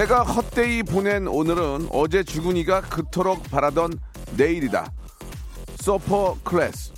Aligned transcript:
내가 0.00 0.22
헛되이 0.22 0.84
보낸 0.84 1.28
오늘은 1.28 1.88
어제 1.90 2.24
주근이가 2.24 2.80
그토록 2.80 3.42
바라던 3.50 3.92
내일이다 4.34 4.90
서퍼 5.76 6.38
클래스 6.42 6.94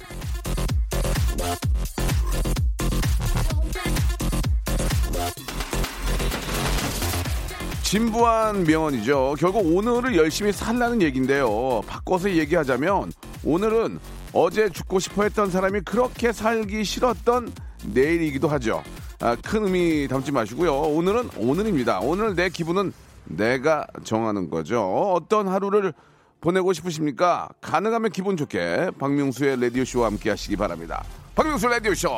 진부한 7.82 8.62
명언이죠. 8.62 9.34
결국 9.36 9.66
오늘을 9.76 10.16
열심히 10.16 10.52
살라는 10.52 11.02
얘기인데요. 11.02 11.80
바꿔서 11.88 12.30
얘기하자면 12.30 13.12
오늘은 13.42 13.98
어제 14.32 14.68
죽고 14.68 15.00
싶어 15.00 15.24
했던 15.24 15.50
사람이 15.50 15.80
그렇게 15.80 16.30
살기 16.32 16.84
싫었던 16.84 17.52
내일이기도 17.84 18.46
하죠. 18.46 18.84
아, 19.22 19.36
큰 19.36 19.62
의미 19.64 20.08
담지 20.08 20.32
마시고요. 20.32 20.74
오늘은 20.74 21.30
오늘입니다. 21.36 22.00
오늘 22.00 22.34
내 22.34 22.48
기분은 22.48 22.92
내가 23.24 23.86
정하는 24.02 24.50
거죠. 24.50 24.82
어떤 25.14 25.46
하루를 25.46 25.92
보내고 26.40 26.72
싶으십니까? 26.72 27.48
가능하면 27.60 28.10
기분 28.10 28.36
좋게 28.36 28.90
박명수의 28.98 29.60
라디오쇼와 29.60 30.08
함께 30.08 30.30
하시기 30.30 30.56
바랍니다. 30.56 31.04
박명수 31.36 31.68
라디오쇼 31.68 32.10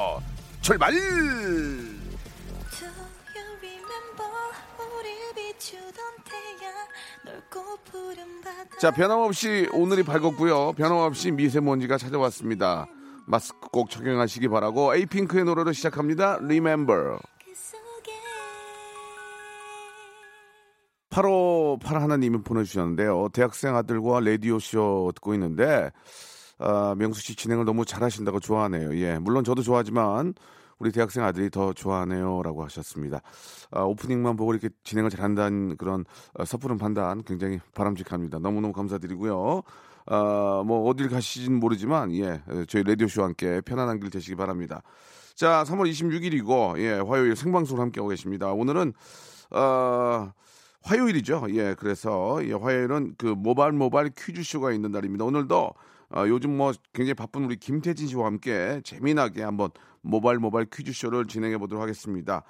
출발! 0.62 0.94
자, 8.80 8.90
변함없이 8.90 9.68
오늘이 9.74 10.02
밝았고요. 10.02 10.72
변함없이 10.72 11.32
미세먼지가 11.32 11.98
찾아왔습니다. 11.98 12.86
마스크 13.26 13.68
꼭 13.70 13.90
착용하시기 13.90 14.48
바라고 14.48 14.94
에이핑크의 14.94 15.44
노래로 15.44 15.72
시작합니다. 15.72 16.36
Remember. 16.36 17.18
그 17.44 17.54
속에 17.54 18.12
8581 21.10 22.02
하나님이 22.02 22.42
보내주셨는데요. 22.42 23.28
대학생 23.32 23.76
아들과 23.76 24.20
라디오쇼 24.20 25.12
듣고 25.14 25.34
있는데, 25.34 25.90
아, 26.58 26.94
명수 26.98 27.20
씨 27.20 27.36
진행을 27.36 27.64
너무 27.64 27.84
잘하신다고 27.84 28.40
좋아하네요. 28.40 28.96
예. 28.98 29.18
물론 29.18 29.44
저도 29.44 29.62
좋아하지만, 29.62 30.34
우리 30.78 30.92
대학생 30.92 31.24
아들이 31.24 31.50
더 31.50 31.72
좋아하네요. 31.72 32.42
라고 32.42 32.64
하셨습니다. 32.64 33.20
아, 33.70 33.82
오프닝만 33.82 34.36
보고 34.36 34.52
이렇게 34.52 34.68
진행을 34.82 35.10
잘한다는 35.10 35.76
그런 35.76 36.04
어, 36.34 36.44
섣부른 36.44 36.78
판단 36.78 37.22
굉장히 37.24 37.60
바람직합니다. 37.74 38.38
너무너무 38.40 38.72
감사드리고요. 38.72 39.62
아, 40.06 40.62
뭐, 40.66 40.88
어딜 40.88 41.08
가시진 41.08 41.58
모르지만, 41.60 42.14
예. 42.14 42.42
저희 42.68 42.82
라디오 42.82 43.08
쇼와 43.08 43.28
함께 43.28 43.60
편안한 43.62 44.00
길 44.00 44.10
되시기 44.10 44.36
바랍니다. 44.36 44.82
자, 45.34 45.64
3월 45.66 45.90
26일이고, 45.90 46.78
예. 46.78 46.92
화요일 46.94 47.36
생방송을 47.36 47.80
함께하고 47.82 48.08
계십니다. 48.10 48.52
오늘은, 48.52 48.92
어, 49.50 50.32
화요일이죠. 50.84 51.46
예, 51.50 51.74
그래서 51.78 52.38
예, 52.46 52.52
화요일은 52.52 53.14
그 53.16 53.26
모발 53.26 53.72
모발 53.72 54.10
퀴즈 54.10 54.42
쇼가 54.42 54.72
있는 54.72 54.92
날입니다. 54.92 55.24
오늘도 55.24 55.72
어, 56.10 56.24
요즘 56.28 56.56
뭐 56.56 56.72
굉장히 56.92 57.14
바쁜 57.14 57.44
우리 57.44 57.56
김태진 57.56 58.06
씨와 58.06 58.26
함께 58.26 58.80
재미나게 58.84 59.42
한번 59.42 59.70
모발 60.04 60.36
모발 60.38 60.66
퀴즈쇼를 60.66 61.26
진행해 61.26 61.58
보도록 61.58 61.82
하겠습니다. 61.82 62.42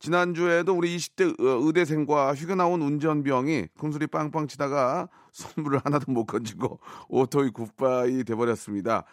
지난주에도 0.00 0.74
우리 0.74 0.96
20대 0.96 1.24
의- 1.26 1.34
의대생과 1.38 2.34
휴가 2.34 2.54
나온 2.54 2.82
운전병이 2.82 3.68
금술이 3.78 4.08
빵빵 4.08 4.48
치다가 4.48 5.08
선물을 5.32 5.80
하나도 5.84 6.10
못 6.10 6.24
건지고 6.26 6.80
오토이 7.08 7.50
굿바이 7.50 8.24
돼버렸습니다. 8.24 9.04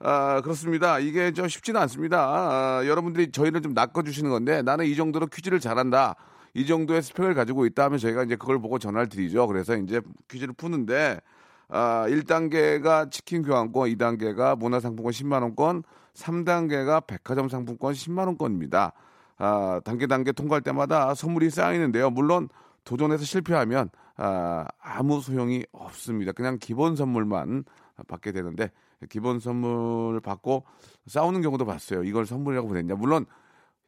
아, 0.00 0.40
그렇습니다. 0.42 1.00
이게 1.00 1.32
좀 1.32 1.48
쉽지는 1.48 1.80
않습니다. 1.82 2.18
아, 2.20 2.86
여러분들이 2.86 3.32
저희를 3.32 3.60
좀 3.60 3.74
낚아주시는 3.74 4.30
건데 4.30 4.62
나는 4.62 4.86
이 4.86 4.94
정도로 4.94 5.26
퀴즈를 5.26 5.58
잘한다. 5.58 6.14
이 6.54 6.66
정도의 6.66 7.02
스펙을 7.02 7.34
가지고 7.34 7.66
있다 7.66 7.84
하면 7.84 7.98
저희가 7.98 8.22
이제 8.22 8.36
그걸 8.36 8.60
보고 8.60 8.78
전화를 8.78 9.08
드리죠. 9.08 9.46
그래서 9.48 9.76
이제 9.76 10.00
퀴즈를 10.30 10.54
푸는데 10.54 11.20
아, 11.68 12.06
1단계가 12.08 13.10
치킨 13.10 13.42
교환권, 13.42 13.90
2단계가 13.90 14.56
문화상품권 14.58 15.12
10만원권, 15.12 15.82
3단계가 16.18 17.06
백화점 17.06 17.48
상품권 17.48 17.92
10만원권입니다. 17.94 18.92
아, 19.38 19.80
단계 19.84 20.06
단계 20.06 20.32
통과할 20.32 20.62
때마다 20.62 21.14
선물이 21.14 21.50
쌓이는데요. 21.50 22.10
물론 22.10 22.48
도전해서 22.84 23.24
실패하면 23.24 23.90
아, 24.16 24.66
아무 24.80 25.20
소용이 25.20 25.64
없습니다. 25.72 26.32
그냥 26.32 26.58
기본 26.60 26.96
선물만 26.96 27.64
받게 28.08 28.32
되는데 28.32 28.70
기본 29.08 29.38
선물 29.38 30.20
받고 30.20 30.64
싸우는 31.06 31.40
경우도 31.42 31.64
봤어요. 31.64 32.02
이걸 32.02 32.26
선물이라고 32.26 32.66
보냈냐. 32.68 32.96
물론 32.96 33.26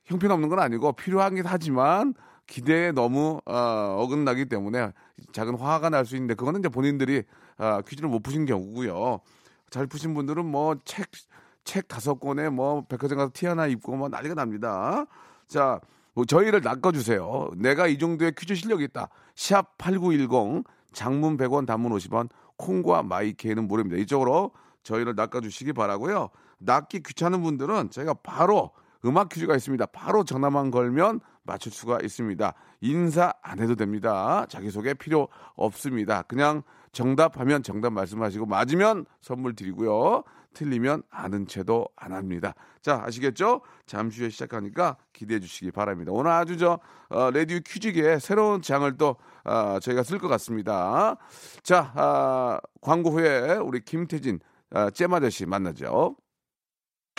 형편없는 0.04 0.48
건 0.48 0.60
아니고 0.60 0.92
필요하긴 0.92 1.44
하지만 1.46 2.14
기대에 2.46 2.92
너무 2.92 3.40
어, 3.44 3.52
어긋나기 3.98 4.46
때문에 4.46 4.92
작은 5.32 5.56
화가 5.56 5.90
날 5.90 6.04
수 6.04 6.14
있는데 6.16 6.34
그거는 6.34 6.60
이제 6.60 6.68
본인들이 6.68 7.24
아, 7.58 7.80
퀴즈를 7.82 8.08
못 8.08 8.22
푸신 8.22 8.44
경우고요. 8.46 9.20
잘 9.70 9.86
푸신 9.86 10.14
분들은 10.14 10.46
뭐 10.46 10.76
책 10.84 11.08
책 11.64 11.88
다섯 11.88 12.18
권에 12.18 12.48
뭐 12.48 12.84
백화점 12.88 13.18
가서 13.18 13.30
티 13.32 13.46
하나 13.46 13.66
입고 13.66 13.96
뭐 13.96 14.08
난리가 14.08 14.34
납니다. 14.34 15.06
자, 15.46 15.80
뭐 16.14 16.24
저희를 16.24 16.60
낚아주세요. 16.62 17.50
내가 17.56 17.86
이 17.86 17.98
정도의 17.98 18.32
퀴즈 18.36 18.54
실력이 18.54 18.84
있다. 18.84 19.08
샵 19.34 19.78
8910 19.78 20.64
장문 20.92 21.36
100원 21.36 21.66
단문 21.66 21.92
50원 21.92 22.28
콩과 22.56 23.04
마이케이는 23.04 23.68
무료입니다. 23.68 24.00
이쪽으로 24.02 24.52
저희를 24.82 25.14
낚아주시기 25.14 25.72
바라고요. 25.72 26.30
낚기 26.58 27.02
귀찮은 27.02 27.42
분들은 27.42 27.90
저희가 27.90 28.14
바로 28.14 28.72
음악 29.04 29.30
퀴즈가 29.30 29.56
있습니다. 29.56 29.86
바로 29.86 30.24
전화만 30.24 30.70
걸면 30.70 31.20
맞출 31.42 31.72
수가 31.72 32.00
있습니다. 32.02 32.52
인사 32.82 33.32
안 33.42 33.60
해도 33.60 33.74
됩니다. 33.74 34.46
자기소개 34.48 34.94
필요 34.94 35.28
없습니다. 35.56 36.22
그냥 36.22 36.62
정답하면 36.92 37.62
정답 37.62 37.92
말씀하시고 37.92 38.46
맞으면 38.46 39.06
선물 39.20 39.54
드리고요. 39.54 40.24
틀리면 40.54 41.02
아는 41.10 41.46
채도 41.46 41.86
안 41.96 42.12
합니다. 42.12 42.54
자, 42.82 43.02
아시겠죠? 43.04 43.60
잠시 43.86 44.20
후에 44.20 44.30
시작하니까 44.30 44.96
기대해 45.12 45.38
주시기 45.38 45.70
바랍니다. 45.70 46.10
오늘 46.12 46.30
아주 46.32 46.56
저 46.56 46.80
어, 47.08 47.30
레디오 47.30 47.60
퀴즈계에 47.64 48.18
새로운 48.18 48.60
장을 48.62 48.96
또 48.96 49.16
아, 49.44 49.78
저희가 49.80 50.02
쓸 50.02 50.18
것 50.18 50.28
같습니다. 50.28 51.16
자, 51.62 51.92
아, 51.94 52.58
광고 52.80 53.10
후에 53.10 53.54
우리 53.56 53.80
김태진 53.80 54.40
아, 54.70 54.90
잼 54.90 55.14
아저씨 55.14 55.46
만나죠. 55.46 56.16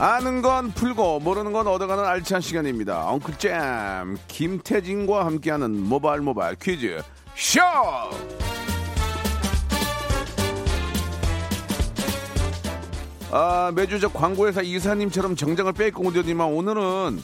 아는 0.00 0.40
건 0.40 0.70
풀고 0.70 1.20
모르는 1.20 1.52
건 1.52 1.66
얻어가는 1.66 2.02
알찬 2.02 2.40
시간입니다. 2.40 3.06
엉클잼 3.10 4.16
김태진과 4.28 5.26
함께하는 5.26 5.78
모바일 5.78 6.22
모바일 6.22 6.56
퀴즈 6.56 7.02
쇼. 7.34 7.60
아, 13.30 13.70
매주 13.74 14.00
저 14.00 14.08
광고회사 14.08 14.62
이사님처럼 14.62 15.36
정장을 15.36 15.70
빼입고 15.74 16.02
오더니만 16.06 16.46
오늘은 16.48 17.22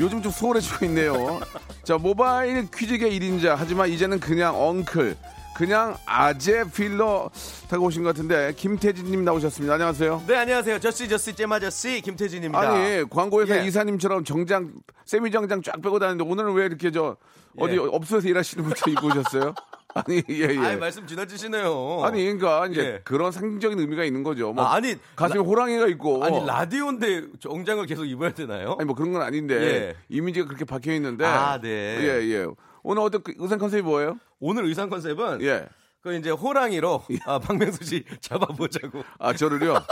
요즘 0.00 0.20
좀 0.20 0.32
수월해지고 0.32 0.84
있네요. 0.86 1.38
자, 1.84 1.96
모바일 1.96 2.68
퀴즈계 2.72 3.08
1인자 3.08 3.54
하지만 3.56 3.88
이제는 3.88 4.18
그냥 4.18 4.60
엉클 4.60 5.16
그냥 5.56 5.96
아재 6.04 6.64
필러 6.70 7.30
타고 7.68 7.86
오신 7.86 8.02
것 8.02 8.10
같은데 8.10 8.52
김태진님 8.56 9.24
나오셨습니다. 9.24 9.74
안녕하세요. 9.74 10.24
네, 10.26 10.36
안녕하세요. 10.36 10.78
저씨 10.80 11.08
저씨 11.08 11.34
잼아저씨 11.34 12.02
김태진입니다. 12.02 12.58
아니 12.58 13.08
광고회사 13.08 13.62
예. 13.62 13.66
이사님처럼 13.66 14.24
정장 14.24 14.72
세미 15.06 15.30
정장 15.30 15.62
쫙 15.62 15.80
빼고 15.80 15.98
다니는데 15.98 16.30
오늘은 16.30 16.52
왜 16.52 16.66
이렇게 16.66 16.90
저 16.90 17.16
어디 17.58 17.74
예. 17.74 17.78
업소에서 17.78 18.28
일하시는 18.28 18.64
분처럼 18.64 18.92
입고 18.92 19.06
오셨어요? 19.06 19.54
아니 19.94 20.22
예예. 20.28 20.58
아이, 20.58 20.76
말씀 20.76 21.06
지나치시네요. 21.06 22.02
아니 22.04 22.22
그러니까 22.22 22.66
이제 22.66 22.80
예. 22.80 23.00
그런 23.02 23.32
상징적인 23.32 23.78
의미가 23.78 24.04
있는 24.04 24.22
거죠. 24.22 24.52
뭐 24.52 24.62
아, 24.62 24.74
아니, 24.74 24.94
가슴에 25.16 25.40
호랑이가 25.40 25.86
있고 25.88 26.22
아니 26.22 26.44
라디오인데 26.44 27.28
정장을 27.40 27.86
계속 27.86 28.04
입어야 28.04 28.34
되나요? 28.34 28.76
아니 28.78 28.84
뭐 28.84 28.94
그런 28.94 29.12
건 29.14 29.22
아닌데 29.22 29.54
예. 29.54 29.96
이미지가 30.10 30.46
그렇게 30.46 30.66
박혀 30.66 30.92
있는데 30.92 31.24
아, 31.24 31.58
네. 31.58 31.68
예 31.68 32.28
예. 32.34 32.46
오늘 32.82 33.02
어떤 33.02 33.22
그 33.22 33.32
의상 33.38 33.58
컨셉이 33.58 33.82
뭐예요? 33.82 34.18
오늘 34.40 34.64
의상 34.66 34.88
컨셉은 34.88 35.42
예. 35.42 35.66
그 36.00 36.14
이제 36.14 36.30
호랑이로 36.30 37.02
아, 37.24 37.38
박명수 37.38 37.84
씨 37.84 38.04
잡아보자고. 38.20 39.02
아 39.18 39.32
저를요? 39.32 39.82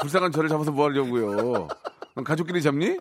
불쌍한 0.00 0.32
저를 0.32 0.48
잡아서 0.48 0.72
뭐 0.72 0.86
하려고요? 0.86 1.68
가족끼리 2.24 2.60
잡니? 2.62 2.98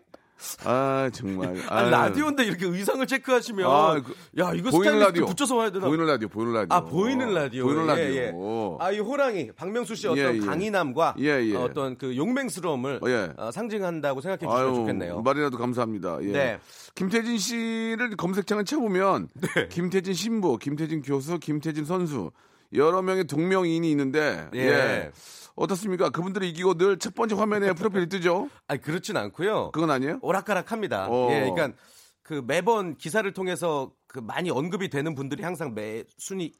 아 0.63 1.09
정말. 1.13 1.55
아유. 1.67 1.89
라디오인데 1.89 2.45
이렇게 2.45 2.65
의상을 2.65 3.05
체크하시면 3.05 3.65
아, 3.69 4.01
그- 4.01 4.13
야 4.41 4.53
이거 4.53 4.69
보이는 4.71 4.99
라디오. 4.99 5.25
붙여서 5.25 5.55
와야 5.55 5.69
되나? 5.69 5.87
보이는 5.87 6.05
라디오, 6.05 6.27
보이는 6.29 6.53
라디오. 6.53 6.75
아 6.75 6.81
보이는 6.81 7.33
라디오. 7.33 7.65
보이는 7.65 7.85
라디오. 7.87 8.03
예, 8.05 8.15
예. 8.17 8.33
아이 8.79 8.99
호랑이 8.99 9.51
박명수 9.55 9.95
씨 9.95 10.07
어떤 10.07 10.17
예, 10.35 10.37
예. 10.37 10.39
강인함과 10.45 11.15
예, 11.19 11.25
예. 11.45 11.55
어떤 11.55 11.97
그 11.97 12.15
용맹스러움을 12.15 13.01
예. 13.07 13.33
어, 13.37 13.51
상징한다고 13.51 14.21
생각해 14.21 14.39
주시면 14.39 14.55
아유, 14.57 14.75
좋겠네요. 14.75 15.21
말이라도 15.21 15.57
감사합니다. 15.57 16.19
예. 16.23 16.31
네. 16.31 16.59
김태진 16.95 17.37
씨를 17.37 18.15
검색창에 18.17 18.63
쳐보면 18.63 19.27
네. 19.55 19.67
김태진 19.69 20.13
신부, 20.13 20.57
김태진 20.57 21.01
교수, 21.01 21.37
김태진 21.39 21.85
선수 21.85 22.31
여러 22.73 23.01
명의 23.01 23.23
동명이인이 23.25 23.89
있는데 23.91 24.47
예. 24.55 25.11
예. 25.59 25.63
어떻습니까? 25.63 26.09
그분들이 26.09 26.49
이기고 26.49 26.75
늘 26.75 26.97
첫 26.97 27.13
번째 27.15 27.35
화면에 27.35 27.73
프로필이 27.73 28.09
뜨죠? 28.09 28.49
아니 28.67 28.81
그렇진 28.81 29.17
않고요. 29.17 29.71
그건 29.71 29.91
아니에요? 29.91 30.19
오락가락합니다. 30.21 31.07
어. 31.09 31.29
예, 31.31 31.49
그러니까 31.51 31.77
그 32.23 32.41
매번 32.45 32.95
기사를 32.95 33.31
통해서 33.33 33.91
그 34.07 34.19
많이 34.19 34.49
언급이 34.49 34.89
되는 34.89 35.15
분들이 35.15 35.43
항상 35.43 35.73
매 35.73 36.03
순위 36.17 36.53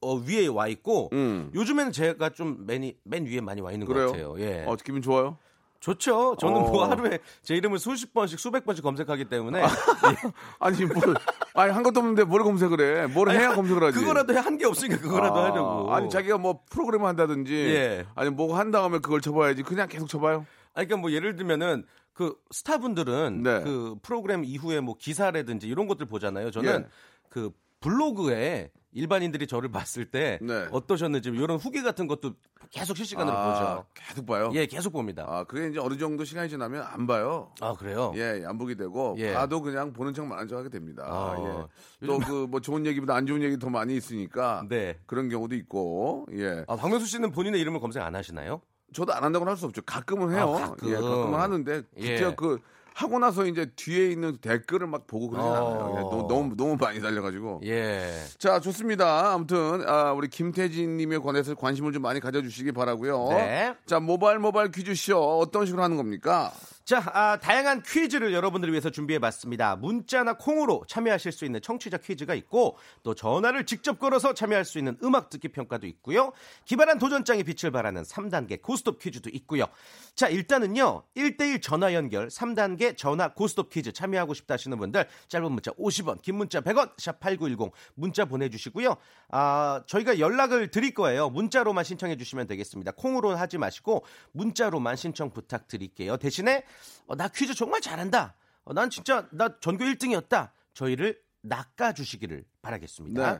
어, 0.00 0.14
위에 0.16 0.46
와 0.46 0.68
있고 0.68 1.08
음. 1.12 1.50
요즘에는 1.54 1.90
제가 1.92 2.30
좀 2.30 2.66
맨, 2.66 2.92
맨 3.04 3.26
위에 3.26 3.40
많이 3.40 3.60
와 3.60 3.72
있는 3.72 3.86
그래요? 3.86 4.06
것 4.06 4.12
같아요. 4.12 4.34
예. 4.40 4.64
어, 4.66 4.76
기분 4.76 5.00
좋아요? 5.02 5.38
좋죠. 5.86 6.34
저는 6.40 6.62
뭐 6.62 6.82
어. 6.82 6.84
하루에 6.90 7.20
제 7.42 7.54
이름을 7.54 7.78
수십 7.78 8.12
번씩 8.12 8.40
수백 8.40 8.64
번씩 8.64 8.82
검색하기 8.82 9.26
때문에 9.26 9.62
아니 10.58 10.84
뭘 10.84 11.14
아니 11.54 11.72
한 11.72 11.82
것도 11.84 12.00
없는데 12.00 12.24
뭘 12.24 12.42
검색을 12.42 12.80
해? 12.80 13.06
뭘 13.06 13.30
해야 13.30 13.54
검색을 13.54 13.82
하지? 13.84 13.98
그거라도 13.98 14.34
한 14.36 14.56
게 14.58 14.64
없으니까 14.66 14.98
그거라도 15.00 15.38
아, 15.38 15.44
하려고. 15.44 15.94
아니 15.94 16.08
자기가 16.10 16.38
뭐 16.38 16.60
프로그램을 16.70 17.06
한다든지 17.06 17.54
예. 17.54 18.04
아니 18.16 18.30
뭐 18.30 18.56
한 18.58 18.70
다음에 18.72 18.98
그걸 18.98 19.20
쳐봐야지 19.20 19.62
그냥 19.62 19.86
계속 19.86 20.08
쳐봐요. 20.08 20.46
아니, 20.74 20.86
그러니까 20.88 20.96
뭐 20.96 21.12
예를 21.12 21.36
들면은 21.36 21.84
그 22.14 22.34
스타분들은 22.50 23.42
네. 23.42 23.60
그 23.62 23.94
프로그램 24.02 24.44
이후에 24.44 24.80
뭐 24.80 24.96
기사라든지 24.98 25.68
이런 25.68 25.86
것들 25.86 26.06
보잖아요. 26.06 26.50
저는 26.50 26.72
예. 26.84 26.86
그 27.28 27.50
블로그에 27.90 28.70
일반인들이 28.92 29.46
저를 29.46 29.70
봤을 29.70 30.06
때 30.06 30.38
네. 30.40 30.66
어떠셨는지 30.72 31.28
이런 31.28 31.58
후기 31.58 31.82
같은 31.82 32.06
것도 32.06 32.32
계속 32.70 32.96
실시간으로 32.96 33.36
아, 33.36 33.52
보죠. 33.52 33.86
계속 33.94 34.26
봐요. 34.26 34.50
예, 34.54 34.66
계속 34.66 34.92
봅니다. 34.92 35.24
아 35.28 35.44
그게 35.44 35.68
이제 35.68 35.78
어느 35.78 35.96
정도 35.98 36.24
시간이 36.24 36.48
지나면 36.48 36.82
안 36.82 37.06
봐요. 37.06 37.52
아, 37.60 37.74
그래요? 37.74 38.12
예, 38.16 38.42
안 38.46 38.56
보게 38.58 38.74
되고 38.74 39.14
예. 39.18 39.34
봐도 39.34 39.60
그냥 39.60 39.92
보는 39.92 40.14
척 40.14 40.26
마는 40.26 40.48
척 40.48 40.56
하게 40.56 40.70
됩니다. 40.70 41.04
아, 41.06 41.68
예. 42.02 42.06
또그 42.06 42.46
뭐 42.50 42.60
좋은 42.60 42.86
얘기보다 42.86 43.14
안 43.14 43.26
좋은 43.26 43.42
얘기 43.42 43.58
더 43.58 43.68
많이 43.68 43.94
있으니까 43.94 44.64
네. 44.68 44.98
그런 45.06 45.28
경우도 45.28 45.54
있고 45.56 46.26
예. 46.32 46.64
아, 46.66 46.74
박명수 46.76 47.06
씨는 47.06 47.30
본인의 47.32 47.60
이름을 47.60 47.80
검색 47.80 48.02
안 48.02 48.16
하시나요? 48.16 48.62
저도 48.94 49.12
안 49.12 49.22
한다고는 49.24 49.50
할 49.50 49.58
수 49.58 49.66
없죠. 49.66 49.82
가끔은 49.82 50.32
해요. 50.34 50.56
아, 50.58 50.70
가끔. 50.70 50.88
예, 50.88 50.94
가끔은 50.94 51.38
하는데 51.38 51.82
예. 51.98 52.02
진짜 52.16 52.34
그 52.34 52.58
하고 52.96 53.18
나서 53.18 53.44
이제 53.44 53.66
뒤에 53.76 54.10
있는 54.10 54.38
댓글을 54.38 54.86
막 54.86 55.06
보고 55.06 55.28
그러진 55.28 55.50
어. 55.50 55.54
않아요. 55.54 55.94
예, 55.98 56.00
너무, 56.00 56.56
너무 56.56 56.76
많이 56.80 56.98
달려가지고. 56.98 57.60
예. 57.64 58.10
자 58.38 58.58
좋습니다. 58.58 59.34
아무튼 59.34 59.86
아, 59.86 60.12
우리 60.12 60.28
김태진님에 60.28 61.18
관해서 61.18 61.54
관심을 61.54 61.92
좀 61.92 62.00
많이 62.00 62.20
가져주시기 62.20 62.72
바라고요. 62.72 63.28
네. 63.32 63.74
자 63.84 64.00
모바일 64.00 64.38
모바일 64.38 64.70
퀴즈 64.70 64.94
쇼 64.94 65.18
어떤 65.18 65.66
식으로 65.66 65.82
하는 65.82 65.98
겁니까? 65.98 66.52
자, 66.86 67.02
아, 67.14 67.36
다양한 67.36 67.82
퀴즈를 67.82 68.32
여러분들을 68.32 68.72
위해서 68.72 68.90
준비해봤습니다. 68.90 69.74
문자나 69.74 70.34
콩으로 70.34 70.84
참여하실 70.86 71.32
수 71.32 71.44
있는 71.44 71.60
청취자 71.60 71.96
퀴즈가 71.96 72.36
있고 72.36 72.78
또 73.02 73.12
전화를 73.12 73.66
직접 73.66 73.98
걸어서 73.98 74.34
참여할 74.34 74.64
수 74.64 74.78
있는 74.78 74.96
음악 75.02 75.28
듣기 75.28 75.48
평가도 75.48 75.88
있고요. 75.88 76.30
기발한 76.64 77.00
도전장의 77.00 77.42
빛을 77.42 77.72
발하는 77.72 78.04
3단계 78.04 78.62
고스톱 78.62 79.00
퀴즈도 79.00 79.30
있고요. 79.30 79.64
자, 80.14 80.28
일단은요. 80.28 81.02
1대1 81.16 81.60
전화 81.60 81.92
연결 81.92 82.28
3단계 82.28 82.96
전화 82.96 83.34
고스톱 83.34 83.70
퀴즈 83.70 83.92
참여하고 83.92 84.34
싶다 84.34 84.54
하시는 84.54 84.78
분들 84.78 85.08
짧은 85.26 85.50
문자 85.50 85.72
50원, 85.72 86.22
긴 86.22 86.36
문자 86.36 86.60
100원, 86.60 86.96
샵8910 86.98 87.72
문자 87.94 88.26
보내주시고요. 88.26 88.94
아, 89.30 89.82
저희가 89.88 90.20
연락을 90.20 90.70
드릴 90.70 90.94
거예요. 90.94 91.30
문자로만 91.30 91.82
신청해 91.82 92.16
주시면 92.16 92.46
되겠습니다. 92.46 92.92
콩으로 92.92 93.34
하지 93.34 93.58
마시고 93.58 94.04
문자로만 94.30 94.94
신청 94.94 95.32
부탁드릴게요. 95.32 96.16
대신에 96.18 96.62
어, 97.06 97.16
나 97.16 97.28
퀴즈 97.28 97.54
정말 97.54 97.80
잘한다. 97.80 98.34
어, 98.64 98.72
난 98.72 98.90
진짜 98.90 99.28
나 99.32 99.58
전교 99.60 99.84
1등이었다. 99.84 100.50
저희를 100.74 101.18
낚아주시기를 101.42 102.44
바라겠습니다. 102.62 103.32
네. 103.32 103.38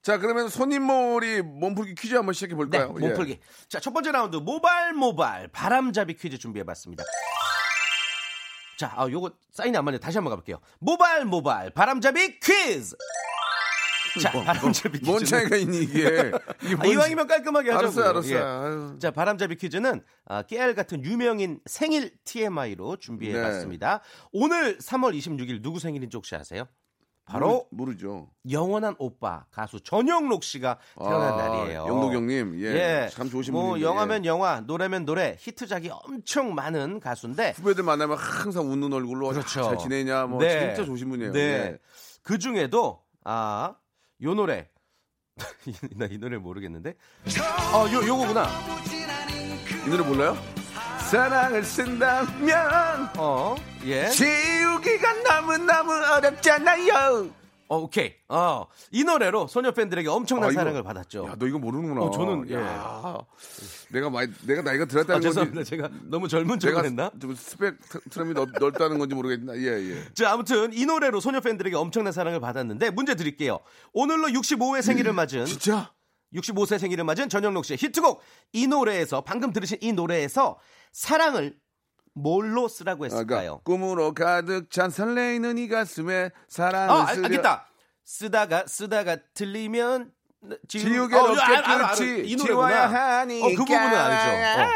자 0.00 0.18
그러면 0.18 0.48
손님몰이 0.48 1.42
몸풀기 1.42 1.94
퀴즈 1.96 2.14
한번 2.14 2.32
시작해 2.32 2.52
네, 2.52 2.56
볼까요? 2.56 2.94
예. 2.96 3.00
몸풀기. 3.00 3.40
자, 3.68 3.80
첫 3.80 3.92
번째 3.92 4.12
라운드 4.12 4.36
모발 4.36 4.92
모발 4.92 5.48
바람잡이 5.48 6.14
퀴즈 6.14 6.38
준비해봤습니다. 6.38 7.04
자, 8.78 8.92
아, 8.96 9.08
요거 9.10 9.32
사인이 9.50 9.76
안 9.76 9.84
맞네요. 9.84 9.98
다시 9.98 10.18
한번 10.18 10.30
가볼게요. 10.30 10.60
모발 10.78 11.24
모발 11.24 11.70
바람잡이 11.70 12.38
퀴즈. 12.38 12.96
자, 14.22 14.30
바람잡이 14.32 14.98
퀴즈. 14.98 15.10
뭔 15.10 15.24
차이가 15.24 15.56
있니 15.56 15.82
이게? 15.82 16.32
이게 16.62 16.74
아, 16.74 16.76
뭔- 16.76 16.88
이왕이면 16.92 17.26
깔끔하게 17.26 17.70
하자고요. 17.72 18.04
알았어요, 18.04 18.36
알았어요. 18.38 18.92
예. 18.94 18.98
자, 18.98 19.10
바람잡이 19.10 19.56
퀴즈는 19.56 20.02
아, 20.26 20.42
깨알 20.42 20.74
같은 20.74 21.04
유명인 21.04 21.60
생일 21.66 22.12
TMI로 22.24 22.96
준비해봤습니다. 22.96 23.98
네. 23.98 24.28
오늘 24.32 24.78
3월 24.78 25.16
26일 25.16 25.62
누구 25.62 25.78
생일인지 25.78 26.16
혹시 26.16 26.34
아세요? 26.36 26.64
바로 27.30 27.66
모르, 27.70 27.94
죠 27.98 28.30
영원한 28.50 28.94
오빠 28.98 29.44
가수 29.50 29.80
전영록 29.82 30.42
씨가 30.42 30.78
태어난 30.98 31.36
날이에요. 31.36 31.84
영록영님, 31.86 32.58
예, 32.62 33.10
참 33.12 33.28
좋으신 33.28 33.52
뭐 33.52 33.64
분인데. 33.72 33.84
영화면 33.86 34.24
영화, 34.24 34.60
노래면 34.60 35.04
노래, 35.04 35.36
히트작이 35.38 35.90
엄청 35.92 36.54
많은 36.54 37.00
가수인데 37.00 37.52
후배들 37.58 37.84
만나면 37.84 38.16
항상 38.16 38.70
웃는 38.70 38.90
얼굴로 38.94 39.28
그렇죠. 39.28 39.62
잘 39.62 39.76
지내냐, 39.76 40.24
뭐 40.24 40.40
네. 40.40 40.68
진짜 40.74 40.86
좋으신 40.86 41.10
분이에요. 41.10 41.32
네. 41.32 41.40
예. 41.40 41.78
그 42.22 42.38
중에도 42.38 43.02
아, 43.24 43.74
요 44.22 44.34
노래 44.34 44.68
나 45.96 46.06
이 46.06 46.18
노래 46.18 46.36
모르겠는데. 46.36 46.94
어, 47.72 47.86
요 47.92 48.06
요거구나. 48.06 48.48
이 49.86 49.88
노래 49.88 50.02
몰라요? 50.02 50.36
사랑을 51.10 51.62
쓴다면 51.62 53.10
어, 53.16 53.54
예. 53.84 54.08
지우기가 54.08 55.12
너무너무 55.22 55.92
어렵잖아요. 55.92 57.30
어, 57.70 57.76
오케이. 57.78 58.14
어, 58.28 58.66
이 58.90 59.04
노래로 59.04 59.46
소녀 59.46 59.72
팬들에게 59.72 60.08
엄청난 60.08 60.48
아, 60.48 60.52
이거- 60.52 60.60
사랑을 60.60 60.82
받았죠. 60.82 61.26
야, 61.26 61.36
너 61.38 61.46
이거 61.46 61.58
모르는구나. 61.58 62.00
어, 62.00 62.10
저는, 62.10 62.48
예. 62.48 62.54
야, 62.54 63.18
내가 63.90 64.08
많이, 64.08 64.32
내가 64.46 64.62
나이가 64.62 64.84
아, 64.84 64.86
들었다는 64.86 65.20
죄송합니다. 65.20 65.54
건지. 65.56 65.70
제가 65.70 65.90
너무 66.04 66.28
젊은 66.28 66.58
척을 66.58 66.84
했나? 66.86 67.10
좀 67.20 67.34
스펙트럼이 67.34 68.32
넓, 68.32 68.48
넓다는 68.58 68.98
건지 68.98 69.14
모르겠나. 69.14 69.54
예, 69.56 69.64
예. 69.90 70.04
자, 70.14 70.32
아무튼 70.32 70.72
이 70.72 70.86
노래로 70.86 71.20
소녀 71.20 71.40
팬들에게 71.40 71.76
엄청난 71.76 72.12
사랑을 72.12 72.40
받았는데 72.40 72.90
문제 72.90 73.14
드릴게요. 73.14 73.58
오늘로 73.92 74.28
65회 74.28 74.80
생일을 74.80 75.12
맞은 75.12 75.44
진짜? 75.44 75.92
65세 76.34 76.78
생일을 76.78 77.04
맞은 77.04 77.28
전영록 77.28 77.64
씨의 77.66 77.78
히트곡 77.78 78.20
이 78.52 78.66
노래에서 78.66 79.20
방금 79.22 79.52
들으신 79.52 79.78
이 79.82 79.92
노래에서 79.92 80.58
사랑을 80.92 81.54
뭘로 82.22 82.68
쓰라고 82.68 83.04
아, 83.04 83.06
했을까요? 83.06 83.26
그러니까 83.26 83.62
꿈으로 83.64 84.14
가득 84.14 84.70
찬 84.70 84.90
설레이는 84.90 85.58
이 85.58 85.68
가슴에 85.68 86.30
사랑을 86.48 86.90
아, 86.94 87.06
쓰려. 87.06 87.24
알겠다. 87.24 87.66
쓰다가 88.04 88.66
쓰다가 88.66 89.16
틀리면 89.34 90.12
지우개 90.68 91.14
알아. 91.16 91.94
끝이 91.94 92.28
이 92.30 92.36
지워야. 92.36 92.88
하니까. 93.20 93.46
어, 93.46 93.50
그 93.50 93.56
부분은 93.56 93.80
알죠. 93.96 94.62
어. 94.62 94.68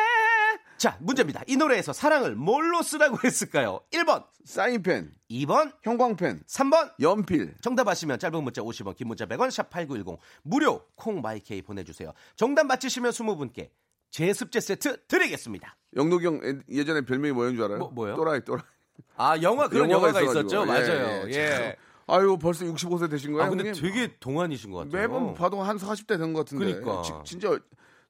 자, 0.77 0.97
문제입니다. 1.01 1.43
이 1.47 1.57
노래에서 1.57 1.93
사랑을 1.93 2.35
뭘로 2.35 2.83
쓰라고 2.83 3.17
했을까요? 3.25 3.81
1번, 3.93 4.27
사인펜, 4.45 5.13
2번, 5.31 5.73
형광펜, 5.85 6.43
3번. 6.49 6.93
연필. 7.01 7.55
정답 7.63 7.87
아시면 7.87 8.19
짧은 8.19 8.43
문자 8.43 8.63
50원, 8.63 8.97
긴 8.97 9.07
문자 9.07 9.25
100원, 9.27 9.49
샵8910 9.49 10.19
무료 10.43 10.85
콩 10.97 11.21
마이케이 11.23 11.63
보내주세요. 11.63 12.13
정답 12.35 12.67
맞히시면 12.67 13.13
20분께 13.13 13.71
제습제 14.17 14.61
세트 14.61 15.07
드리겠습니다. 15.09 15.75
영록이 15.97 16.27
형 16.27 16.41
예- 16.45 16.61
예전에 16.79 17.01
별명이 17.01 17.33
뭐였는 17.33 17.57
줄 17.57 17.65
알아요? 17.65 17.79
뭐- 17.79 17.91
뭐요? 17.91 18.15
또라이, 18.15 18.45
또라이. 18.45 18.63
아 19.17 19.41
영화 19.43 19.69
그런 19.69 19.91
영화가, 19.91 20.21
있어가지고. 20.21 20.41
있었죠. 20.41 20.63
예, 20.63 20.67
맞아요. 20.67 21.29
예, 21.31 21.33
예. 21.35 21.77
아유, 22.07 22.37
벌써 22.41 22.65
65세 22.67 23.11
되신 23.11 23.33
거예요, 23.33 23.47
아 23.47 23.49
근데 23.49 23.65
형님? 23.69 23.83
되게 23.83 24.15
동안이신 24.21 24.71
것 24.71 24.79
같아요. 24.79 24.93
매번 24.93 25.35
봐도 25.35 25.63
한 25.63 25.79
40대 25.79 26.19
된 26.19 26.35
것 26.35 26.41
같은데. 26.41 26.67
그러니까. 26.81 27.03
지- 27.03 27.13
진짜 27.25 27.59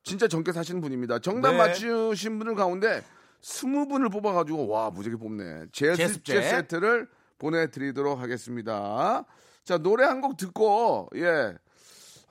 진짜 0.02 0.26
젊게 0.26 0.50
사시는 0.52 0.80
분입니다. 0.80 1.20
정답 1.20 1.52
네. 1.52 1.58
맞추신 1.58 2.38
분들 2.38 2.56
가운데 2.56 3.02
20분을 3.42 4.10
뽑아가지고 4.10 4.66
와 4.68 4.90
무지개 4.90 5.14
뽑네. 5.16 5.66
제습제. 5.70 6.42
세트를 6.42 7.08
보내드리도록 7.38 8.18
하겠습니다. 8.18 9.24
자 9.64 9.78
노래 9.78 10.04
한 10.04 10.20
곡 10.20 10.36
듣고 10.36 11.08
예 11.14 11.54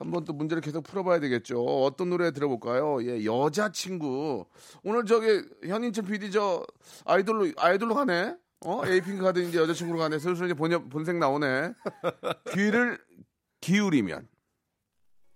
한번 0.02 0.24
또 0.24 0.32
문제를 0.32 0.60
계속 0.60 0.82
풀어봐야 0.82 1.20
되겠죠. 1.20 1.64
어떤 1.64 2.10
노래 2.10 2.32
들어볼까요? 2.32 3.02
예 3.04 3.24
여자친구 3.24 4.46
오늘 4.82 5.04
저기 5.04 5.42
현인철 5.64 6.04
PD 6.04 6.30
저 6.32 6.66
아이돌로 7.04 7.52
아이돌로 7.56 7.94
가네. 7.94 8.36
어 8.64 8.82
에이핑크 8.86 9.22
가든 9.22 9.48
이제 9.48 9.58
여자친구로 9.58 9.98
가네. 9.98 10.18
슬슬 10.18 10.46
이제 10.46 10.54
본, 10.54 10.88
본색 10.88 11.16
나오네. 11.16 11.72
귀를 12.52 12.98
기울이면 13.60 14.28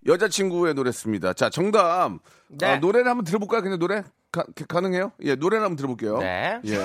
여자친구의 0.06 0.74
노래였습니다. 0.74 1.32
자, 1.32 1.50
정답. 1.50 2.18
네. 2.48 2.66
아, 2.66 2.76
노래를 2.78 3.08
한번 3.08 3.24
들어볼까요? 3.24 3.62
그냥 3.62 3.78
노래? 3.78 4.04
가, 4.30 4.80
능해요 4.80 5.12
예, 5.22 5.34
노래를 5.34 5.64
한번 5.64 5.76
들어볼게요. 5.76 6.18
네. 6.18 6.60
예. 6.66 6.76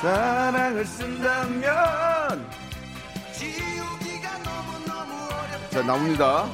사랑을 0.00 0.84
쓴다면 0.84 2.63
자, 5.74 5.82
나옵니다. 5.82 6.46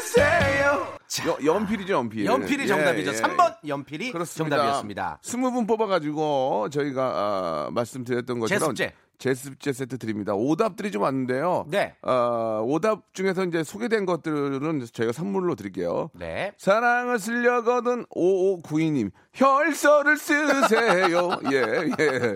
쓰세요. 0.00 0.88
여, 1.26 1.38
연필이죠, 1.44 1.92
연필. 1.92 2.24
연필이 2.24 2.62
예, 2.62 2.66
정답이죠. 2.68 3.10
예. 3.12 3.16
3번 3.16 3.56
연필이 3.68 4.10
그렇습니다. 4.10 4.56
정답이었습니다. 4.56 5.18
20분 5.22 5.68
뽑아가지고 5.68 6.70
저희가 6.70 7.02
아, 7.04 7.70
말씀드렸던 7.72 8.38
것처럼 8.38 8.74
제습제. 8.74 8.94
제습제 9.18 9.74
세트 9.74 9.98
드립니다. 9.98 10.32
오답들이 10.32 10.90
좀 10.90 11.02
왔는데요. 11.02 11.66
네. 11.68 11.96
어, 12.00 12.62
오답 12.64 13.12
중에서 13.12 13.44
이제 13.44 13.62
소개된 13.62 14.06
것들은 14.06 14.86
저희가 14.90 15.12
선물로 15.12 15.54
드릴게요. 15.54 16.08
네. 16.14 16.52
사랑을 16.56 17.18
쓰려거든 17.18 18.06
5592님 18.06 19.10
혈서를 19.34 20.16
쓰세요. 20.16 21.28
예, 21.52 21.58
예. 22.00 22.34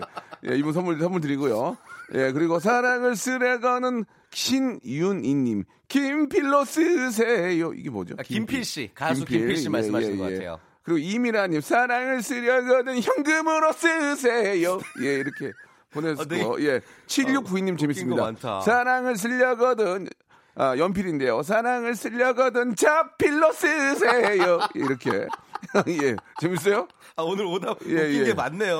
예, 0.51 0.55
이분 0.55 0.71
선물 0.71 0.99
선물 0.99 1.19
드리고요. 1.19 1.77
예, 2.13 2.31
그리고 2.31 2.59
사랑을 2.59 3.15
쓰려거는 3.15 4.05
신윤희님 4.31 5.63
김필로 5.87 6.65
쓰세요. 6.65 7.73
이게 7.73 7.89
뭐죠? 7.89 8.15
아, 8.17 8.23
김필 8.23 8.63
씨, 8.63 8.91
가수 8.93 9.25
김필 9.25 9.57
씨 9.57 9.69
말씀하시는 9.69 10.17
것 10.17 10.23
같아요. 10.31 10.59
그리고 10.83 10.99
이미라님 10.99 11.61
사랑을 11.61 12.21
쓰려거든 12.21 13.01
현금으로 13.01 13.73
쓰세요. 13.73 14.79
예, 15.01 15.13
이렇게 15.15 15.51
보내주고 15.91 16.23
어, 16.53 16.57
네. 16.57 16.65
예, 16.65 16.81
7692님 17.07 17.71
거 17.71 17.77
재밌습니다. 17.77 18.21
많다. 18.23 18.61
사랑을 18.61 19.17
쓰려거든 19.17 20.07
아, 20.55 20.75
연필인데요. 20.77 21.43
사랑을 21.43 21.95
쓰려거든 21.95 22.75
자필로 22.75 23.51
쓰세요. 23.53 24.59
이렇게 24.75 25.27
예, 25.87 26.15
재밌어요? 26.39 26.87
아, 27.15 27.23
오늘 27.23 27.45
오답 27.45 27.79
예, 27.87 27.93
웃긴 28.03 28.21
예. 28.21 28.23
게 28.25 28.33
많네요. 28.33 28.77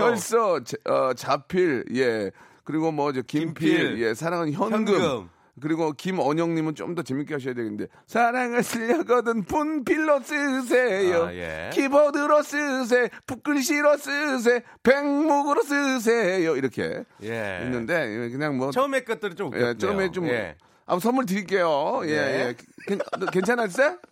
자- 0.61 0.77
어, 0.91 1.13
자필, 1.13 1.85
예. 1.95 2.31
그리고 2.67 2.91
뭐, 2.91 3.13
저, 3.13 3.21
김필, 3.21 3.77
김필. 3.77 3.99
예. 3.99 4.13
사랑은 4.13 4.51
현금. 4.51 4.93
현금. 4.93 5.29
그리고 5.61 5.93
김언영님은 5.93 6.75
좀 6.75 6.93
더 6.93 7.01
재밌게 7.01 7.35
하셔야 7.35 7.53
되겠는데 7.53 7.87
사랑을 8.07 8.63
쓰려거든 8.63 9.43
분필로 9.43 10.21
쓰세요 10.21 11.25
아, 11.25 11.33
예. 11.33 11.69
키보드로 11.73 12.41
쓰세 12.43 13.09
붓글씨로 13.27 13.97
쓰세 13.97 14.63
백목으로 14.83 15.63
쓰세요 15.63 16.55
이렇게 16.55 17.03
예. 17.23 17.61
있는데 17.63 18.29
그냥 18.29 18.57
뭐 18.57 18.71
처음에 18.71 19.03
것들이 19.03 19.35
좀 19.35 19.47
웃겼네요. 19.47 19.69
예, 19.69 19.77
처음에 19.77 20.11
좀 20.11 20.27
예. 20.27 20.55
아, 20.89 20.97
선물 20.99 21.25
드릴게요. 21.25 22.01
예, 22.05 22.07
네. 22.07 22.39
예. 22.47 22.55
괜? 22.87 22.99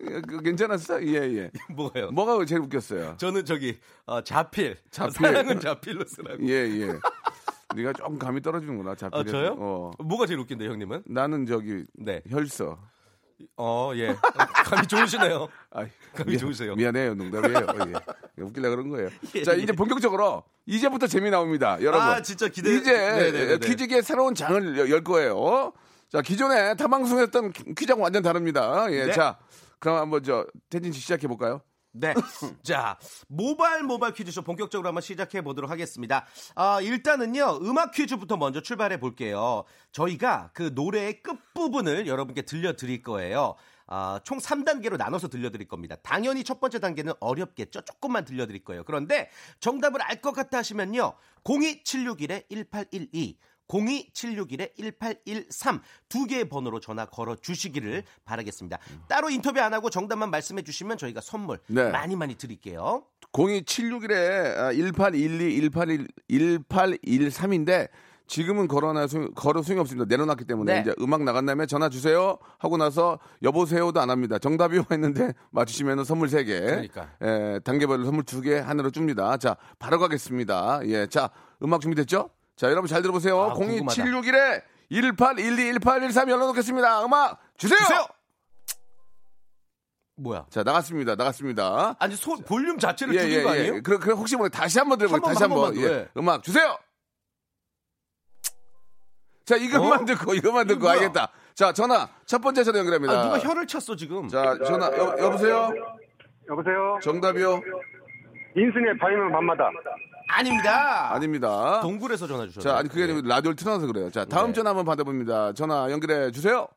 예, 0.02 0.22
그 0.28 0.42
괜찮았어? 0.42 1.02
예, 1.04 1.14
예. 1.14 1.52
뭐예요? 1.74 2.12
뭐가 2.12 2.44
제일 2.46 2.62
웃겼어요? 2.62 3.16
저는 3.18 3.46
저기 3.46 3.80
어, 4.06 4.22
자필. 4.22 4.76
자필. 4.92 5.14
사랑은 5.14 5.60
자필로 5.62 6.04
쓰라고. 6.06 6.46
예, 6.48 6.54
예. 6.54 6.88
네가 7.76 7.94
조금 7.94 8.18
감이 8.18 8.42
떨어지는구나. 8.42 8.96
자필. 8.96 9.20
아, 9.20 9.24
저요? 9.24 9.56
어. 9.60 9.92
뭐가 10.04 10.26
제일 10.26 10.40
웃긴데 10.40 10.66
형님은? 10.68 11.04
나는 11.08 11.46
저기 11.46 11.84
네. 11.94 12.22
혈서. 12.30 12.78
어, 13.58 13.92
예. 13.96 14.10
어, 14.12 14.16
감이 14.66 14.88
좋으시네요. 14.88 15.50
아이, 15.72 15.88
감이 16.16 16.38
좋으세요. 16.38 16.76
미안해요. 16.76 17.16
농담이에요. 17.16 17.58
어, 17.58 17.76
예. 18.38 18.42
웃기려 18.42 18.70
그런 18.70 18.90
거예요. 18.90 19.10
예, 19.36 19.44
자, 19.44 19.58
예. 19.58 19.62
이제 19.62 19.74
본격적으로 19.74 20.44
이제부터 20.66 21.06
재미 21.08 21.30
나옵니다. 21.30 21.78
여러분. 21.82 22.02
아, 22.08 22.22
진짜 22.22 22.48
기대- 22.48 22.74
이제 22.76 22.92
네네네네. 22.94 23.58
퀴즈계 23.60 24.02
새로운 24.02 24.36
장을 24.36 24.78
여- 24.80 24.90
열 24.90 25.04
거예요. 25.04 25.74
자, 26.10 26.22
기존에 26.22 26.76
타방송했던 26.76 27.52
퀴즈하고 27.78 28.02
완전 28.04 28.24
다릅니다. 28.24 28.86
예. 28.92 29.08
네. 29.08 29.12
자, 29.12 29.38
그럼 29.80 29.98
한번 29.98 30.24
저 30.24 30.46
태진 30.70 30.94
씨 30.94 31.02
시작해 31.02 31.28
볼까요? 31.28 31.60
네. 31.98 32.14
자, 32.62 32.98
모바일 33.28 33.84
모바일 33.84 34.14
퀴즈쇼 34.14 34.42
본격적으로 34.42 34.88
한번 34.90 35.02
시작해 35.02 35.42
보도록 35.42 35.72
하겠습니다. 35.72 36.26
아, 36.56 36.82
일단은요, 36.82 37.60
음악 37.62 37.92
퀴즈부터 37.92 38.36
먼저 38.36 38.62
출발해 38.62 39.00
볼게요. 39.00 39.64
저희가 39.94 40.52
그 40.54 40.72
노래의 40.74 41.24
끝부분을 41.24 42.08
여러분께 42.08 42.42
들려드릴 42.42 43.02
거예요. 43.02 43.56
아, 43.88 44.20
총 44.24 44.40
3단계로 44.40 44.98
나눠서 44.98 45.30
들려드릴 45.30 45.68
겁니다. 45.68 45.96
당연히 46.04 46.44
첫 46.44 46.60
번째 46.60 46.80
단계는 46.80 47.14
어렵겠죠. 47.20 47.82
조금만 47.82 48.26
들려드릴 48.26 48.64
거예요. 48.66 48.84
그런데 48.84 49.30
정답을 49.60 50.02
알 50.02 50.22
것 50.22 50.34
같다 50.34 50.58
하시면요. 50.58 51.14
02761-1812, 51.44 53.36
02761-1813 53.68 55.82
두 56.10 56.26
개의 56.26 56.50
번호로 56.50 56.80
전화 56.80 57.06
걸어 57.06 57.36
주시기를 57.36 58.04
바라겠습니다. 58.26 58.80
따로 59.08 59.30
인터뷰 59.30 59.60
안 59.60 59.74
하고 59.74 59.90
정답만 59.90 60.32
말씀해 60.32 60.64
주시면 60.64 60.98
저희가 60.98 61.22
선물 61.22 61.60
네. 61.68 61.90
많이 61.90 62.16
많이 62.16 62.36
드릴게요. 62.36 63.04
02761에 63.34 64.78
1812, 64.78 65.70
181, 65.70 66.08
1813인데 66.30 67.90
지금은 68.28 68.68
걸어놔 68.68 69.08
소, 69.08 69.30
걸어 69.32 69.62
소용이 69.62 69.82
없습니다. 69.82 70.06
내려놨기 70.08 70.46
때문에 70.46 70.74
네. 70.74 70.82
이제 70.82 70.96
음악 71.00 71.24
나간 71.24 71.46
다음에 71.46 71.68
전화 71.68 71.90
주세요 71.90 72.40
하고 72.58 72.78
나서 72.78 73.20
여보세요도 73.44 74.00
안 74.00 74.10
합니다. 74.10 74.40
정답이요 74.40 74.86
했는데 74.92 75.34
맞추시면 75.52 76.04
선물 76.06 76.30
3개. 76.30 76.48
그러니까. 76.48 77.12
예, 77.22 77.60
단계별로 77.64 78.06
선물 78.06 78.24
2개 78.24 78.56
하나로 78.56 78.90
줍니다. 78.90 79.38
자, 79.38 79.58
바로 79.78 80.00
가겠습니다. 80.00 80.80
예. 80.86 81.06
자, 81.08 81.30
음악 81.62 81.82
준비됐죠? 81.82 82.30
자, 82.56 82.70
여러분 82.70 82.88
잘 82.88 83.02
들어보세요. 83.02 83.40
아, 83.40 83.54
궁금하다. 83.54 84.02
02761에 84.04 84.64
1812, 84.90 85.80
1813 85.80 86.30
열어놓겠습니다. 86.30 87.06
음악 87.06 87.42
주세요! 87.58 87.80
주세요! 87.80 88.08
뭐야? 90.18 90.46
자, 90.50 90.64
나갔습니다. 90.64 91.16
나갔습니다. 91.16 91.96
아니 92.00 92.16
소, 92.16 92.36
볼륨 92.38 92.80
자체를 92.80 93.14
줄인 93.18 93.44
거 93.44 93.50
아니에요? 93.50 93.82
그래, 93.84 93.98
그래, 93.98 94.14
혹시 94.14 94.38
모르 94.38 94.50
다시 94.50 94.80
한번 94.80 94.98
들어볼게요. 94.98 95.28
한 95.28 95.34
다시 95.34 95.44
한번. 95.44 95.66
한 95.66 95.76
예. 95.78 95.82
예. 95.84 96.10
음악 96.16 96.42
주세요! 96.44 96.78
자, 99.44 99.58
이것만 99.58 100.02
어? 100.02 100.06
듣고, 100.06 100.34
이것만 100.34 100.68
듣고, 100.68 100.80
뭐야? 100.82 100.94
알겠다. 100.94 101.30
자, 101.54 101.74
전화, 101.74 102.08
첫 102.26 102.40
번째 102.40 102.64
전화 102.64 102.80
연결합니다. 102.80 103.14
아, 103.20 103.24
누가 103.24 103.40
혀를 103.40 103.68
찼어 103.68 103.96
지금? 103.96 104.28
자, 104.30 104.58
전화, 104.66 104.88
여, 104.88 105.16
여보세요? 105.20 105.70
여보세요? 106.50 107.00
정답이요? 107.04 107.62
인순의 108.56 108.98
밤이면 108.98 109.32
밤마다. 109.34 109.70
아닙니다. 110.40 111.14
아닙니다. 111.14 111.80
동굴에서 111.82 112.28
전화 112.28 112.46
주셨어요. 112.46 112.64
자, 112.74 112.78
아니, 112.78 112.90
그게 112.90 113.04
아니고 113.04 113.22
라디오를 113.28 113.56
틀어놔서 113.56 113.88
그래요. 113.88 114.10
자, 114.12 114.26
다음 114.26 114.48
네. 114.48 114.54
전화 114.54 114.72
한번 114.72 114.86
받아봅니다. 114.86 115.54
전화 115.54 115.90
연결해 115.92 116.32
주세요. 116.32 116.68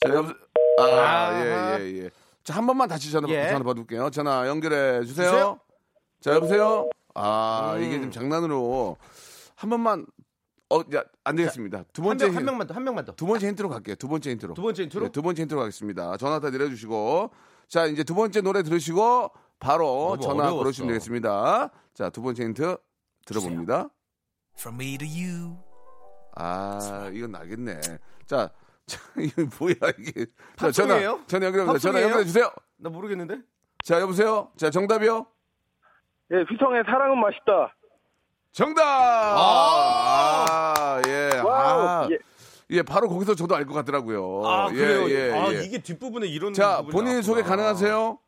자, 0.00 0.08
여보세요? 0.14 0.36
아, 0.78 1.30
예, 1.34 1.78
예, 1.80 2.04
예. 2.04 2.10
자, 2.42 2.54
한 2.54 2.66
번만 2.66 2.88
다시 2.88 3.10
전화, 3.12 3.28
예. 3.28 3.48
전화 3.48 3.62
받을게요. 3.64 4.10
전화 4.10 4.48
연결해 4.48 5.04
주세요. 5.04 5.30
주세요. 5.30 5.60
자, 6.20 6.34
여보세요? 6.34 6.88
아, 7.14 7.76
이게 7.78 7.96
음. 7.96 8.02
좀 8.02 8.10
장난으로 8.10 8.96
한 9.54 9.70
번만, 9.70 10.06
어, 10.70 10.80
야, 10.94 11.02
안 11.22 11.36
되겠습니다. 11.36 11.84
두 11.92 12.02
한, 12.02 12.08
번째, 12.08 12.24
명, 12.26 12.34
한 12.34 12.40
힌- 12.42 12.46
명만 12.46 12.66
더, 12.66 12.74
한 12.74 12.82
명만 12.84 13.04
더. 13.04 13.12
두 13.14 13.26
번째 13.26 13.46
힌트로 13.48 13.68
갈게요. 13.68 13.94
두 13.96 14.08
번째 14.08 14.30
힌트로. 14.30 14.54
두 14.54 14.62
번째 14.62 14.82
힌트로? 14.84 15.04
네, 15.06 15.12
두 15.12 15.22
번째 15.22 15.42
힌트로 15.42 15.60
가겠습니다. 15.60 16.16
전화 16.16 16.40
다 16.40 16.50
내려주시고. 16.50 17.30
자, 17.68 17.86
이제 17.86 18.02
두 18.04 18.14
번째 18.14 18.40
노래 18.40 18.62
들으시고 18.62 19.30
바로 19.60 20.16
너무 20.16 20.20
전화 20.22 20.34
어려웠어. 20.44 20.56
걸으시면 20.56 20.88
되겠습니다. 20.88 21.70
자, 21.94 22.10
두 22.10 22.22
번째 22.22 22.44
힌트 22.44 22.76
들어봅니다. 23.24 23.88
From 24.58 24.80
me 24.80 24.98
to 24.98 25.06
you. 25.08 25.56
아, 26.36 27.10
이건 27.12 27.34
알겠네. 27.36 27.80
자, 28.26 28.50
자, 28.86 29.00
이거 29.18 29.42
뭐야, 29.58 29.74
이게. 29.98 30.26
자, 30.56 30.70
전화, 30.70 30.94
팝송이에요? 30.94 31.20
전화 31.26 31.46
연결합니다. 31.46 31.78
전화? 31.78 32.02
연결해 32.02 32.24
주세요. 32.24 32.50
나 32.76 32.90
모르겠는데. 32.90 33.38
자, 33.84 34.00
여보세요? 34.00 34.50
자, 34.56 34.70
정답이요? 34.70 35.26
예, 36.32 36.36
휘성의 36.50 36.82
사랑은 36.86 37.18
맛있다. 37.20 37.74
정답! 38.52 38.82
아, 39.36 41.02
예. 41.06 41.38
wow. 41.38 41.80
아, 41.86 42.08
예. 42.10 42.18
예, 42.70 42.82
바로 42.82 43.08
거기서 43.08 43.34
저도 43.34 43.54
알 43.54 43.66
것 43.66 43.74
같더라고요. 43.74 44.42
아 44.46 44.68
예, 44.72 44.74
그래요. 44.74 45.10
예, 45.10 45.32
아 45.32 45.52
예. 45.52 45.64
이게 45.64 45.78
뒷부분에 45.78 46.26
이런. 46.26 46.54
자, 46.54 46.78
본인 46.82 46.92
나왔구나. 47.04 47.22
소개 47.22 47.42
가능하세요? 47.42 48.18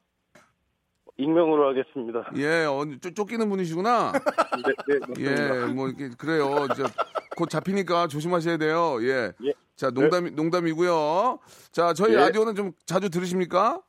익명으로 1.18 1.68
하겠습니다. 1.68 2.30
예, 2.36 2.64
어, 2.64 2.84
쫓, 3.00 3.14
쫓기는 3.14 3.48
분이시구나. 3.48 4.12
네, 4.12 4.98
네. 5.16 5.30
예, 5.68 5.72
뭐 5.72 5.88
이렇게 5.88 6.10
그래요. 6.16 6.66
저, 6.76 6.84
곧 7.36 7.48
잡히니까 7.48 8.06
조심하셔야 8.08 8.56
돼요. 8.58 8.98
예. 9.02 9.32
예. 9.44 9.52
자, 9.76 9.90
농담 9.90 10.34
농담이고요. 10.34 11.38
자, 11.72 11.92
저희 11.94 12.12
예. 12.12 12.16
라디오는 12.16 12.54
좀 12.54 12.72
자주 12.86 13.08
들으십니까? 13.10 13.80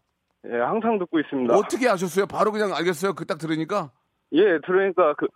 예, 0.45 0.57
항상 0.57 0.97
듣고 0.99 1.19
있습니다. 1.19 1.53
어떻게 1.55 1.89
아셨어요? 1.89 2.25
바로 2.27 2.51
그냥 2.51 2.73
알겠어요. 2.73 3.13
그 3.13 3.25
딱 3.25 3.37
들으니까. 3.37 3.91
예, 4.33 4.43
들으니까 4.65 5.13
그 5.15 5.27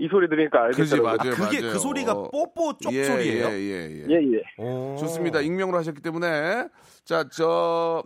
이 0.00 0.06
소리 0.08 0.28
들으니까 0.28 0.62
알겠더라고요. 0.66 1.02
맞아요. 1.02 1.32
그게 1.34 1.60
맞아요. 1.60 1.72
그 1.72 1.78
소리가 1.80 2.14
뽀뽀 2.14 2.78
쪽 2.80 2.92
예, 2.92 3.02
소리예요. 3.02 3.46
예, 3.48 3.52
예, 3.52 3.90
예. 3.90 4.04
예, 4.08 4.32
예. 4.32 4.62
오. 4.62 4.94
좋습니다. 4.96 5.40
익명으로 5.40 5.76
하셨기 5.78 6.00
때문에 6.00 6.68
자, 7.04 7.24
저 7.32 8.04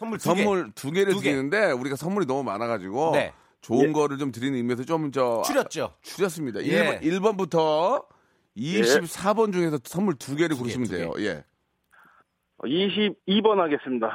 선물 0.00 0.18
두 0.18 0.34
개. 0.34 0.42
선물 0.42 0.72
두 0.72 0.90
개를 0.90 1.12
두 1.12 1.20
개. 1.20 1.30
드리는데 1.30 1.72
우리가 1.72 1.94
선물이 1.94 2.24
너무 2.24 2.42
많아가지고 2.42 3.10
네. 3.12 3.34
좋은 3.60 3.92
거를 3.92 4.16
좀 4.16 4.32
드리는 4.32 4.56
의미에서 4.56 4.84
좀저 4.84 5.42
줄였죠. 5.44 5.94
줄였습니다. 6.00 6.64
예. 6.64 6.98
1번, 7.00 7.36
부터 7.36 8.06
24번 8.56 9.52
중에서 9.52 9.78
선물 9.84 10.14
두 10.14 10.36
개를 10.36 10.56
두 10.56 10.56
개, 10.56 10.60
고르시면 10.60 10.86
두 10.86 10.92
개. 10.92 10.96
돼요. 10.98 11.12
예. 11.18 11.44
22번 12.64 13.58
하겠습니다. 13.58 14.08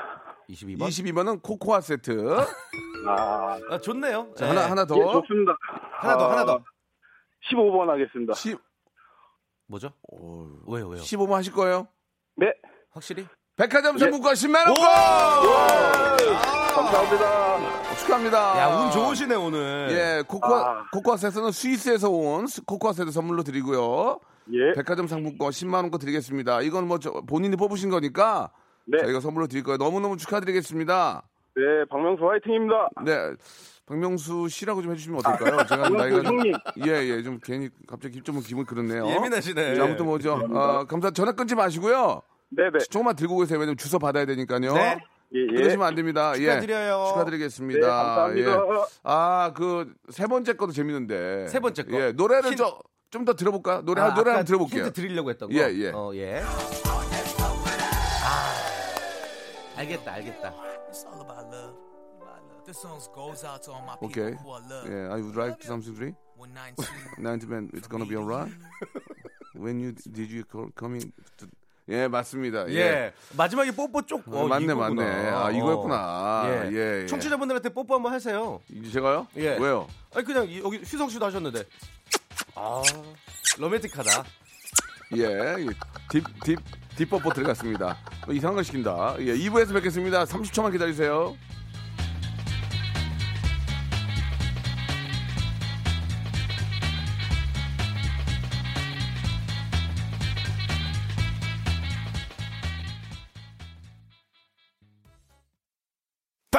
22번. 0.50 0.88
22번은 0.88 1.42
코코아 1.44 1.82
세트. 1.82 2.36
아, 3.08 3.60
아, 3.70 3.78
좋네요. 3.78 4.34
자, 4.36 4.46
예. 4.46 4.50
하나 4.50 4.70
하나 4.72 4.86
더. 4.86 4.98
예, 4.98 5.02
좋습니다. 5.04 5.56
하나 6.00 6.18
더, 6.18 6.32
하나 6.32 6.46
더. 6.46 6.64
15번 7.52 7.86
하겠습니다. 7.88 8.34
10, 8.34 8.58
뭐죠? 9.68 9.92
왜요, 10.68 10.88
왜요? 10.88 11.02
15번 11.04 11.34
하실 11.34 11.54
거예요? 11.54 11.88
네, 12.38 12.48
확실히? 12.90 13.28
백화점 13.58 13.96
예. 13.96 14.00
상품권 14.00 14.34
10만 14.34 14.68
원권 14.68 14.86
감사합니다. 16.76 17.96
축하합니다. 18.00 18.60
야, 18.60 18.68
운 18.76 18.92
좋으시네, 18.92 19.36
오늘. 19.36 19.88
예, 19.92 20.24
코코아 20.28 20.60
아. 20.62 20.86
코코아 20.92 21.16
세트는 21.16 21.52
스위스에서 21.52 22.10
온 22.10 22.48
스- 22.48 22.62
코코아 22.66 22.92
세트 22.92 23.12
선물로 23.12 23.44
드리고요. 23.44 24.20
예, 24.52 24.74
백화점 24.76 25.08
상품권 25.08 25.52
10만 25.52 25.76
원권 25.76 26.00
드리겠습니다. 26.02 26.62
이건 26.62 26.88
뭐 26.88 27.00
저- 27.00 27.12
본인이 27.22 27.56
뽑으신 27.56 27.90
거니까 27.90 28.52
네, 28.86 28.98
저희가 29.02 29.22
선물로 29.22 29.48
드릴 29.48 29.64
거예요. 29.64 29.78
너무너무 29.78 30.18
축하드리겠습니다. 30.18 31.24
네, 31.56 31.62
박명수 31.90 32.28
화이팅입니다. 32.28 32.90
네. 33.06 33.34
박명수 33.88 34.50
씨라고 34.50 34.82
좀 34.82 34.92
해주시면 34.92 35.20
어떨까요? 35.20 35.58
제가 35.68 35.84
박명수 35.84 35.94
나이가 35.94 36.16
좀, 36.24 36.26
형님. 36.40 36.54
예, 36.88 36.92
예, 36.92 37.24
좀 37.24 37.40
괜히 37.42 37.70
갑자기 37.88 38.22
좀 38.22 38.42
기분 38.42 38.66
그렇네요. 38.66 39.08
예민하시네. 39.08 39.76
자, 39.76 39.84
아무튼 39.86 40.06
뭐죠. 40.06 40.34
어, 40.54 40.84
감사, 40.86 41.10
전화 41.12 41.32
끊지 41.32 41.56
마시고요. 41.56 42.22
네, 42.56 42.70
네, 42.72 42.80
조금만 42.80 43.16
들고 43.16 43.38
계세요. 43.40 43.60
왜냐면 43.60 43.78
주소 43.78 44.00
받아야 44.00 44.26
되니까요. 44.26 44.74
네. 44.74 44.98
예, 45.34 45.40
예. 45.42 45.48
끊으시면 45.48 45.88
안 45.88 45.96
됩니다. 45.96 46.34
축하드려요. 46.36 47.04
예. 47.04 47.10
축하드리겠습니다. 47.10 47.80
네, 47.80 47.86
감사합니다. 47.88 48.52
예. 48.52 48.58
아, 49.04 49.52
그, 49.56 49.94
세 50.10 50.28
번째 50.28 50.54
거도 50.54 50.72
재밌는데. 50.72 51.48
세 51.48 51.60
번째 51.60 51.84
거. 51.84 52.00
예, 52.00 52.12
노래를 52.12 52.52
힌- 52.52 52.58
저, 52.58 52.80
좀더 53.10 53.34
들어볼까? 53.34 53.82
노래, 53.84 54.02
아, 54.02 54.06
한 54.06 54.14
노래 54.16 54.32
한번 54.32 54.46
들어볼게요. 54.46 54.84
힌트 54.86 54.94
드리려고 54.94 55.30
했던 55.30 55.50
거. 55.50 55.56
예, 55.56 55.72
예. 55.74 55.92
어, 55.92 56.12
예. 56.16 56.42
아, 58.24 58.54
알겠다, 59.78 60.14
알겠다. 60.14 60.54
To 62.66 62.82
오케이. 64.02 64.34
who 64.34 64.56
are. 64.56 64.64
예, 64.88 65.08
I 65.12 65.22
would 65.22 65.38
like 65.38 65.58
something 65.64 65.94
three. 65.96 66.14
When 66.38 66.54
19, 66.54 66.86
90 67.20 67.48
man, 67.48 67.70
it's 67.74 67.88
gonna 67.88 68.06
be 68.08 68.16
alright. 68.18 68.52
When 69.56 69.80
you, 69.80 69.94
did 69.94 70.32
you 70.32 70.44
call, 70.44 70.70
coming 70.76 71.14
to... 71.38 71.48
예, 71.90 72.08
맞습니다. 72.08 72.68
예. 72.70 73.14
마지막에 73.38 73.72
뽀뽀 73.72 74.02
쪽. 74.08 74.24
어, 74.34 74.48
맞네, 74.48 74.66
이거구나. 74.66 74.90
맞네. 74.90 75.30
아, 75.30 75.52
이거였구나. 75.52 76.44
예. 76.48 76.70
예, 76.72 77.02
예. 77.04 77.06
청취자분들한테 77.08 77.70
뽀뽀 77.70 77.94
한번 77.96 78.12
하세요. 78.12 78.60
제가요? 78.92 79.28
예. 79.38 79.56
왜요? 79.58 79.88
아니 80.16 80.26
그냥 80.26 80.48
이- 80.50 80.60
여기 80.64 80.78
휘성 80.78 81.10
씨도 81.10 81.26
하셨는데. 81.26 81.64
아, 82.56 82.82
로맨틱하다. 83.60 84.24
예, 85.18 85.24
예. 85.24 85.66
딥, 86.10 86.24
딥, 86.44 86.58
딥버퍼 86.98 87.30
들어갔습니다. 87.34 87.98
뭐 88.26 88.34
이상한 88.34 88.56
거 88.56 88.64
시킨다. 88.64 89.16
예, 89.20 89.36
2부에서 89.36 89.74
뵙겠습니다. 89.74 90.26
30초만 90.26 90.72
기다리세요. 90.72 91.36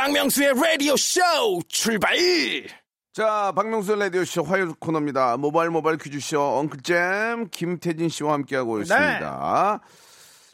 박명수의 0.07 0.55
라디오 0.55 0.97
쇼 0.97 1.21
출발 1.67 2.17
자, 3.13 3.53
박명수 3.57 3.97
라디오 3.97 4.25
쇼 4.25 4.45
화요일 4.45 4.73
코너입니다. 4.79 5.37
모바일 5.37 5.71
모바일 5.71 5.99
퀴즈 5.99 6.21
쇼 6.21 6.41
엉클잼 6.41 7.49
김태진 7.51 8.09
씨와 8.09 8.35
함께하고 8.35 8.81
있습니다. 8.83 9.81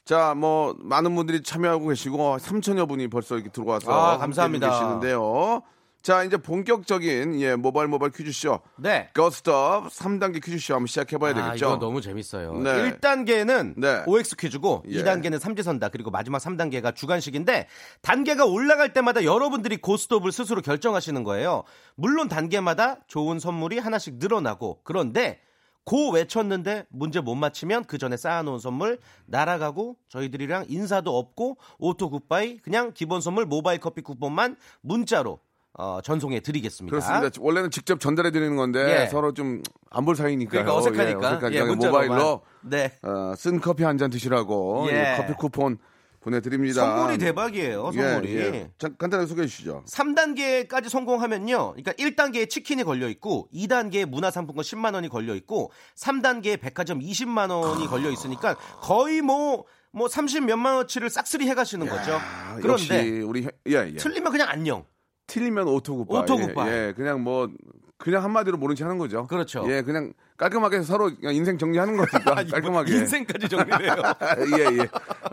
자, 0.06 0.34
뭐 0.34 0.74
많은 0.78 1.14
분들이 1.14 1.42
참여하고 1.42 1.88
계시고 1.88 2.38
3천여 2.38 2.88
분이 2.88 3.08
벌써 3.08 3.34
이렇게 3.34 3.50
들어와서 3.50 3.92
아, 3.92 4.16
감사합니다. 4.16 4.70
계시는데요. 4.70 5.62
자, 6.02 6.24
이제 6.24 6.36
본격적인 6.36 7.40
예, 7.40 7.54
모바일 7.54 7.86
모바일 7.86 8.10
퀴즈쇼 8.10 8.60
네. 8.76 9.08
거스톱 9.14 9.86
3단계 9.86 10.44
퀴즈쇼 10.44 10.74
한번 10.74 10.88
시작해 10.88 11.16
봐야 11.16 11.30
아, 11.30 11.34
되겠죠. 11.34 11.66
이거 11.66 11.78
너무 11.78 12.00
재밌어요. 12.00 12.54
네. 12.54 12.90
1단계는 12.90 13.74
네. 13.76 14.02
OX 14.06 14.34
퀴즈고 14.34 14.82
예. 14.88 15.02
2단계는 15.02 15.38
삼지선다 15.38 15.90
그리고 15.90 16.10
마지막 16.10 16.38
3단계가 16.38 16.96
주간식인데 16.96 17.68
단계가 18.00 18.44
올라갈 18.44 18.92
때마다 18.92 19.22
여러분들이 19.22 19.76
고스톱을 19.76 20.32
스스로 20.32 20.60
결정하시는 20.60 21.22
거예요. 21.22 21.62
물론 21.94 22.28
단계마다 22.28 22.98
좋은 23.06 23.38
선물이 23.38 23.78
하나씩 23.78 24.16
늘어나고 24.16 24.80
그런데 24.82 25.40
go 25.84 26.10
외쳤는데 26.10 26.86
문제 26.90 27.20
못 27.20 27.36
맞히면 27.36 27.84
그 27.84 27.98
전에 27.98 28.16
쌓아놓은 28.16 28.58
선물 28.58 28.98
날아가고 29.26 29.96
저희들이랑 30.08 30.66
인사도 30.68 31.16
없고 31.16 31.58
auto 31.78 32.10
goodbye 32.10 32.58
그냥 32.58 32.92
기본 32.92 33.20
선물 33.20 33.46
모바일 33.46 33.78
커피 33.78 34.02
쿠폰만 34.02 34.56
문자로 34.80 35.40
어, 35.74 36.00
전송해 36.02 36.40
드리겠습니다. 36.40 36.90
그렇습니다. 36.98 37.38
원래는 37.40 37.70
직접 37.70 37.98
전달해 38.00 38.30
드리는 38.30 38.54
건데 38.56 39.02
예. 39.02 39.06
서로 39.06 39.32
좀 39.32 39.62
안 39.94 40.04
볼 40.06 40.16
사이니까 40.16 40.50
그러니까 40.50 40.74
어색하니까 40.76 41.52
예, 41.52 41.62
문자로만. 41.64 42.06
모바일로 42.08 42.42
네. 42.62 42.98
어, 43.02 43.34
쓴 43.36 43.60
커피 43.60 43.82
한 43.84 43.98
잔 43.98 44.08
드시라고 44.10 44.88
예. 44.90 45.14
이 45.14 45.16
커피 45.16 45.34
쿠폰 45.34 45.78
보내드립니다. 46.20 46.80
선물이 46.82 47.18
대박이에요. 47.18 47.90
선물이. 47.92 48.34
예, 48.34 48.38
예. 48.40 48.70
자, 48.78 48.88
간단하게 48.96 49.26
소개해 49.28 49.46
주시죠. 49.48 49.84
3단계까지 49.88 50.88
성공하면요. 50.88 51.74
그러니까 51.74 51.92
1단계에 51.92 52.48
치킨이 52.48 52.84
걸려 52.84 53.08
있고 53.08 53.48
2단계에 53.52 54.06
문화상품권 54.06 54.62
10만 54.62 54.94
원이 54.94 55.08
걸려 55.08 55.34
있고 55.34 55.72
3단계에 55.96 56.60
백화점 56.60 57.00
20만 57.00 57.50
원이 57.50 57.86
걸려 57.86 58.10
있으니까 58.10 58.54
거의 58.80 59.20
뭐 59.22 59.64
뭐 59.94 60.08
30 60.08 60.44
몇만 60.46 60.76
원치를 60.76 61.10
싹쓸이 61.10 61.46
해 61.50 61.52
가시는 61.54 61.86
거죠. 61.86 62.14
아, 62.14 62.56
그런데 62.62 63.20
우리 63.20 63.42
형- 63.42 63.50
예, 63.68 63.90
예. 63.92 63.96
틀리면 63.96 64.32
그냥 64.32 64.48
안녕. 64.48 64.86
틀리면 65.32 65.66
auto 65.68 65.85
goodbye. 65.85 66.18
auto 66.22 66.38
goodbye. 66.38 66.68
예, 66.68 66.88
예, 66.88 66.92
그냥 66.94 67.22
뭐 67.22 67.48
그냥 67.96 68.24
한마디로 68.24 68.56
모른 68.58 68.74
체 68.76 68.84
하는 68.84 68.98
거죠. 68.98 69.26
그렇죠. 69.28 69.64
예, 69.68 69.82
그냥 69.82 70.12
깔끔하게 70.36 70.82
서로 70.82 71.10
그냥 71.14 71.34
인생 71.36 71.56
정리하는 71.56 71.96
거니까 71.96 72.18
뭐 72.34 72.34
깔끔하게. 72.50 72.92
인생까지 72.96 73.48
정리돼요. 73.48 73.94
예, 74.58 74.78
예. 74.80 74.88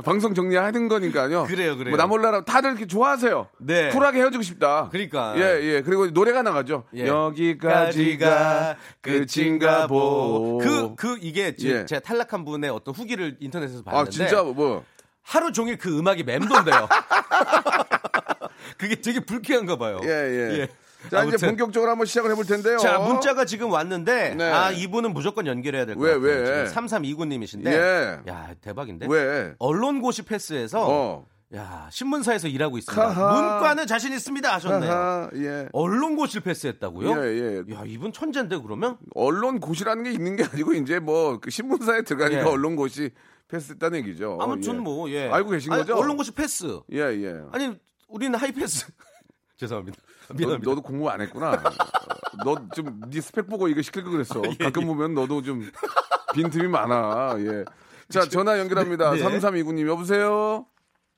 방송 0.05 0.33
정리하는 0.35 0.88
거니까요. 0.88 1.45
그래요, 1.45 1.75
그래요. 1.77 1.89
뭐 1.95 1.97
나 1.97 2.05
몰라라 2.07 2.43
다들 2.45 2.69
이렇게 2.71 2.85
좋아하세요. 2.85 3.47
네. 3.57 3.89
쿨하게 3.89 4.19
헤어지고 4.19 4.43
싶다. 4.43 4.88
그러니까. 4.91 5.33
예, 5.38 5.59
예. 5.63 5.81
그리고 5.81 6.07
노래가 6.12 6.43
나가죠. 6.43 6.83
예. 6.95 7.07
여기까지가 7.07 8.77
끝인가 9.01 9.88
보. 9.88 10.59
그, 10.59 10.95
그, 10.95 11.17
이게 11.21 11.55
제, 11.55 11.69
예. 11.69 11.85
제가 11.85 12.01
탈락한 12.01 12.45
분의 12.45 12.69
어떤 12.69 12.93
후기를 12.93 13.35
인터넷에서 13.39 13.81
아, 13.88 13.91
봤는데. 13.91 14.12
진짜 14.12 14.43
뭐. 14.43 14.83
하루 15.23 15.51
종일 15.51 15.77
그 15.77 15.95
음악이 15.97 16.23
맴돈대요. 16.23 16.88
그게 18.77 18.95
되게 18.95 19.19
불쾌한가 19.19 19.77
봐요. 19.77 19.99
예, 20.03 20.10
예. 20.10 20.60
예. 20.60 20.67
자, 21.10 21.23
이제 21.23 21.29
아무튼. 21.36 21.47
본격적으로 21.49 21.91
한번 21.91 22.05
시작을 22.05 22.32
해볼 22.32 22.45
텐데요. 22.45 22.77
자, 22.77 22.99
문자가 22.99 23.45
지금 23.45 23.71
왔는데, 23.71 24.36
네. 24.36 24.51
아, 24.51 24.69
이분은 24.71 25.13
무조건 25.13 25.47
연결해야 25.47 25.86
될것 25.86 26.03
왜, 26.03 26.13
같아요. 26.13 26.58
왜? 26.58 26.67
지금 26.67 26.88
3329님이신데, 26.88 27.67
예. 27.67 28.19
야, 28.29 28.53
대박인데? 28.60 29.08
왜? 29.10 29.53
언론고시 29.60 30.23
패스에서, 30.23 30.86
어. 30.86 31.25
야, 31.55 31.88
신문사에서 31.91 32.47
일하고 32.49 32.77
있습니다. 32.77 33.08
하하. 33.10 33.41
문과는 33.41 33.88
자신 33.88 34.12
있습니다 34.13 34.53
하셨네요. 34.55 34.91
하하, 34.91 35.29
예. 35.36 35.67
언론고시를 35.71 36.41
패스했다고요? 36.43 37.10
예, 37.12 37.63
예. 37.69 37.75
야, 37.75 37.84
이분 37.86 38.12
천재인데, 38.12 38.58
그러면? 38.58 38.97
언론 39.15 39.60
고시라는 39.62 40.03
게 40.03 40.12
있는 40.12 40.36
게 40.36 40.43
아니고 40.43 40.73
이제 40.73 40.99
뭐 40.99 41.39
그 41.39 41.49
신문사에 41.49 42.01
들어가니까 42.01 42.41
예. 42.41 42.45
언론 42.45 42.75
고시 42.75 43.10
패스했다는 43.47 43.99
얘기죠. 43.99 44.38
아무튼 44.41 44.75
예. 44.75 44.77
뭐, 44.79 45.10
예. 45.10 45.29
알고 45.29 45.49
계신 45.51 45.71
아니, 45.71 45.82
거죠? 45.84 45.95
언론고시 45.97 46.32
패스. 46.34 46.79
예, 46.91 46.99
예. 46.99 47.41
아니, 47.53 47.73
우리는 48.10 48.38
하이패스. 48.38 48.88
죄송합니다. 49.58 49.98
너, 50.30 50.36
미안합니다. 50.36 50.69
너 50.69 50.76
도 50.76 50.82
공부 50.82 51.10
안 51.10 51.22
했구나. 51.22 51.52
너 52.43 52.56
좀 52.74 53.00
네 53.10 53.22
스펙 53.22 53.48
보고 53.48 53.67
이거 53.67 53.82
시킬 53.82 54.04
걸 54.04 54.12
그랬어. 54.13 54.41
예, 54.45 54.63
가끔 54.63 54.86
보면 54.86 55.13
너도 55.13 55.41
좀 55.41 55.69
빈틈이 56.34 56.67
많아. 56.67 57.36
예. 57.39 57.65
자, 58.10 58.22
전화 58.28 58.58
연결합니다. 58.60 59.12
네. 59.12 59.22
3329님 59.24 59.88
여보세요? 59.88 60.65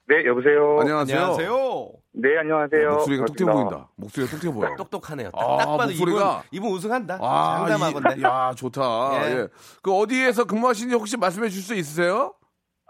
네, 0.08 0.26
여보세요. 0.26 0.80
안녕하세요. 0.82 1.18
안녕하세요. 1.20 1.92
네, 2.14 2.38
안녕하세요. 2.40 2.90
목소리가 2.92 3.26
똑똑해 3.26 3.46
반갑습니다. 3.46 3.70
보인다. 3.78 3.90
목소리가 3.96 4.32
똑똑해 4.32 4.54
보여. 4.54 4.76
똑똑하네요. 4.76 5.32
딱, 5.32 5.42
아, 5.42 5.58
딱 5.58 5.78
봐도 5.78 5.94
목소리가- 5.94 6.42
이분, 6.52 6.68
이분 6.68 6.72
우승한다. 6.72 7.20
아, 7.22 7.66
장담하건데. 7.70 8.20
이- 8.20 8.24
야, 8.24 8.52
좋다. 8.56 8.82
예. 9.30 9.32
예. 9.38 9.48
그 9.82 9.94
어디에서 9.94 10.44
근무하시는지 10.46 10.96
혹시 10.96 11.16
말씀해 11.16 11.48
주실 11.50 11.64
수 11.64 11.76
있으세요? 11.76 12.34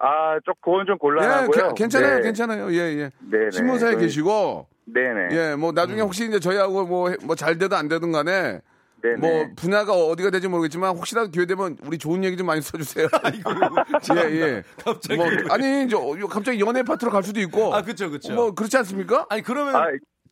아, 0.04 0.40
저 0.46 0.54
그건 0.62 0.86
좀 0.86 0.96
예, 0.96 0.98
곤란하고요. 0.98 1.74
게- 1.74 1.84
괜찮아요, 1.84 2.16
네. 2.18 2.22
괜찮아요. 2.24 2.72
예, 2.74 2.78
예. 2.78 3.12
네네. 3.20 3.52
신문사에 3.52 3.92
저희- 3.94 4.02
계시고, 4.04 4.68
네네. 4.86 5.28
예, 5.36 5.56
뭐 5.56 5.72
나중에 5.72 6.02
혹시 6.02 6.28
이제 6.28 6.40
저희하고 6.40 6.86
뭐 6.86 7.10
뭐 7.22 7.36
잘 7.36 7.58
되든 7.58 7.78
안 7.78 7.88
되든 7.88 8.12
간에 8.12 8.62
네네. 9.04 9.18
뭐 9.18 9.46
분야가 9.56 9.94
어디가 9.94 10.30
될지 10.32 10.48
모르겠지만 10.48 10.96
혹시라도 10.96 11.30
기회 11.32 11.46
되면 11.46 11.78
우리 11.86 11.98
좋은 11.98 12.24
얘기 12.24 12.36
좀 12.38 12.46
많이 12.48 12.62
써주세요. 12.62 13.08
예, 14.18 14.32
예. 14.32 14.64
갑자기. 14.84 15.16
뭐 15.18 15.28
아니 15.50 15.86
이제 15.86 15.96
어, 15.96 16.28
갑자기 16.28 16.60
연애 16.60 16.84
파트로 16.84 17.12
갈 17.12 17.24
수도 17.24 17.40
있고. 17.42 17.74
아, 17.74 17.82
그쵸, 17.82 18.10
그쵸. 18.12 18.34
뭐 18.34 18.52
그렇지 18.54 18.78
않습니까? 18.78 19.26
아니, 19.30 19.42
그러면. 19.42 19.76
아, 19.76 19.88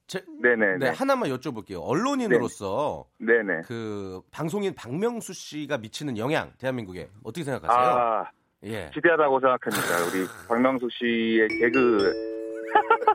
제- 0.08 0.24
네네. 0.42 0.78
네, 0.80 0.90
하나만 0.90 1.30
여쭤볼게요. 1.30 1.82
언론인으로서 1.84 3.06
네네. 3.20 3.62
그 3.68 4.22
방송인 4.32 4.74
박명수 4.74 5.34
씨가 5.34 5.78
미치는 5.78 6.18
영향 6.18 6.52
대한민국에 6.58 7.10
어떻게 7.24 7.44
생각하세요? 7.44 7.80
아, 7.80 8.26
예. 8.64 8.90
기대하다고 8.94 9.40
생각합니다. 9.40 10.06
우리 10.10 10.28
박명수 10.48 10.88
씨의 10.92 11.48
개그. 11.60 12.30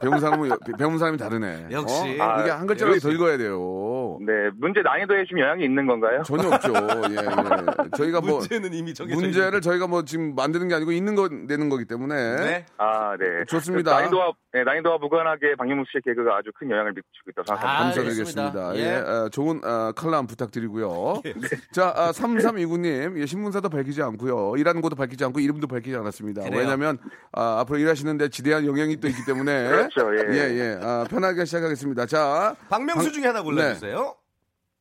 배운 0.01 0.19
사람은 0.19 0.51
배운 0.77 0.99
사람이 0.99 1.17
다르네. 1.17 1.69
역시. 1.71 1.95
어? 2.21 2.41
이게 2.41 2.51
아, 2.51 2.59
한 2.59 2.67
글자라도. 2.67 2.99
더 2.99 3.11
읽어야 3.11 3.37
돼요. 3.37 4.19
네, 4.21 4.51
문제 4.57 4.81
난이도에 4.83 5.25
좀 5.27 5.39
영향이 5.39 5.65
있는 5.65 5.87
건가요? 5.87 6.23
전혀 6.25 6.49
없죠. 6.49 6.73
예, 7.11 7.15
예. 7.15 7.91
저희가 7.97 8.21
뭐 8.21 8.39
문제는 8.39 8.73
이미 8.75 8.93
정해져 8.93 9.21
문제를 9.21 9.61
저희가 9.61 9.87
뭐 9.87 10.05
지금 10.05 10.35
만드는 10.35 10.67
게 10.69 10.75
아니고 10.75 10.91
있는 10.91 11.15
거 11.15 11.29
내는 11.29 11.69
거기 11.69 11.85
때문에 11.85 12.37
네. 12.37 12.67
아, 12.79 13.17
네. 13.17 13.45
좋습니다. 13.47 13.93
난이도와, 13.93 14.33
네, 14.55 14.63
난이도와 14.63 14.99
무관하게 14.99 15.57
박명수 15.59 15.91
씨의 15.91 16.03
개그가 16.05 16.37
아주 16.37 16.53
큰 16.55 16.71
영향을 16.71 16.93
미치고 16.93 17.31
있다고 17.33 17.45
생각합니다. 17.49 17.75
아, 17.77 17.83
감사드리겠습니다. 17.83 18.77
예, 18.77 18.81
예. 18.81 18.95
어, 19.01 19.29
좋은 19.29 19.61
어, 19.65 19.91
칼럼 19.97 20.29
부탁드리고요. 20.29 21.23
자, 21.75 21.93
아, 21.97 22.13
3329님, 22.13 23.19
예, 23.19 23.27
신문사도 23.27 23.69
밝히지 23.69 24.01
않고요. 24.01 24.55
일하는 24.57 24.81
곳도 24.81 24.95
밝히지 24.95 25.25
않고 25.25 25.41
이름도 25.41 25.67
밝히지 25.67 25.97
않았습니다. 25.97 26.45
그래요. 26.45 26.61
왜냐하면 26.61 26.99
아, 27.33 27.59
앞으로 27.63 27.81
일하시는데 27.81 28.29
지대한 28.29 28.65
영향이 28.65 28.95
또 29.01 29.09
있기 29.09 29.25
때문에 29.27 29.67
그렇죠, 29.91 30.15
예. 30.17 30.21
예, 30.31 30.55
예. 30.57 30.79
아, 30.81 31.05
편하게 31.11 31.45
시작하겠습니다. 31.47 32.07
자, 32.07 32.55
박명수 32.69 33.07
방- 33.07 33.13
중에 33.13 33.25
하나 33.27 33.43
골라주세요. 33.43 34.15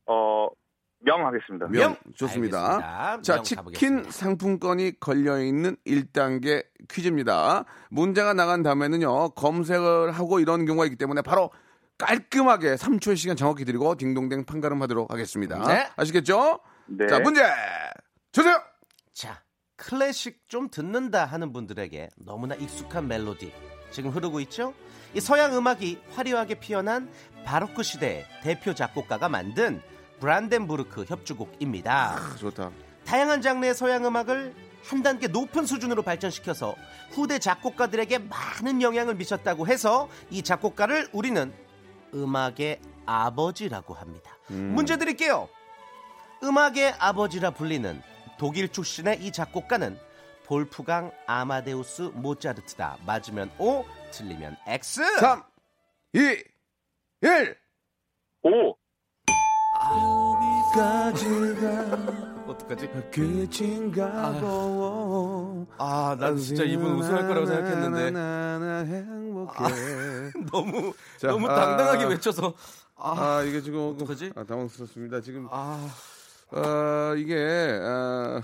어, 0.06 0.48
명 1.04 1.26
하겠습니다. 1.26 1.68
명, 1.68 1.82
명. 1.82 1.96
좋습니다. 2.16 2.76
알겠습니다. 2.76 3.22
자, 3.22 3.34
명 3.36 3.44
치킨 3.44 3.58
가보겠습니다. 3.58 4.12
상품권이 4.12 5.00
걸려있는 5.00 5.78
1단계 5.86 6.66
퀴즈입니다. 6.90 7.66
문제가 7.90 8.34
나간 8.34 8.64
다음에는요, 8.64 9.30
검색을 9.32 10.12
하고 10.12 10.40
이런 10.40 10.66
경우가 10.66 10.86
있기 10.86 10.96
때문에 10.98 11.22
바로 11.22 11.52
깔끔하게 11.98 12.76
3초의 12.76 13.18
시간 13.18 13.36
정확히 13.36 13.66
드리고 13.66 13.96
딩동댕 13.96 14.46
판가름 14.46 14.82
하도록 14.82 15.12
하겠습니다. 15.12 15.60
네. 15.68 15.90
아시겠죠? 15.96 16.60
네. 16.88 17.08
자, 17.08 17.20
문제 17.20 17.42
주세요! 18.32 18.62
자, 19.14 19.44
클래식 19.76 20.48
좀 20.48 20.70
듣는다 20.70 21.26
하는 21.26 21.54
분들에게 21.54 22.10
너무나 22.26 22.56
익숙한 22.56 23.08
멜로디 23.08 23.54
지금 23.92 24.10
흐르고 24.10 24.40
있죠? 24.42 24.74
이 25.14 25.20
서양 25.20 25.56
음악이 25.56 26.00
화려하게 26.12 26.56
피어난 26.56 27.12
바로크 27.46 27.84
시대의 27.84 28.26
대표 28.42 28.74
작곡가가 28.74 29.30
만든 29.30 29.82
브란덴부르크 30.24 31.04
협주곡입니다. 31.06 32.16
아, 32.16 32.36
좋다. 32.38 32.72
다양한 33.04 33.42
장르의 33.42 33.76
서양 33.76 34.06
음악을 34.06 34.56
한 34.86 35.04
단계 35.04 35.28
높은 35.28 35.66
수준으로 35.66 36.02
발전시켜서 36.02 36.76
후대 37.12 37.40
작곡가들에게 37.40 38.20
많은 38.20 38.82
영향을 38.82 39.16
미쳤다고 39.16 39.68
해서 39.68 40.08
이 40.30 40.42
작곡가를 40.42 41.10
우리는 41.12 41.54
음악의 42.14 42.80
아버지라고 43.06 43.96
합니다. 43.96 44.38
문제 44.48 44.96
드릴게요. 44.98 45.50
음악의 46.42 46.96
아버지라 47.00 47.52
불리는 47.52 48.02
독일 48.38 48.70
출신의 48.70 49.26
이 49.26 49.32
작곡가는 49.34 50.00
볼프강 50.46 51.12
아마데우스 51.28 52.04
모차르트다. 52.14 53.00
맞으면 53.06 53.52
O, 53.58 53.84
틀리면 54.12 54.56
X. 54.68 55.02
3, 55.20 55.44
2, 56.14 56.20
1! 57.24 57.58
오! 59.92 60.34
어떡하지? 62.48 62.90
끝인가 63.12 64.32
보 64.40 65.68
아, 65.78 66.16
난 66.20 66.36
진짜 66.38 66.64
이분 66.64 66.96
우승할 66.96 67.28
거라고 67.28 67.46
생각했는데 67.46 68.20
행복해. 68.86 69.64
너무 70.52 70.94
자, 71.18 71.28
너무 71.28 71.48
아. 71.48 71.56
당당하게 71.56 72.06
외쳐서 72.06 72.54
아, 72.96 73.44
이게 73.44 73.62
지금 73.62 73.94
어떡하지? 73.94 74.32
아, 74.36 74.44
당황스럽습니다. 74.44 75.22
지금 75.22 75.48
아, 75.52 75.88
어, 76.52 77.16
이게 77.18 77.80
어, 77.82 78.42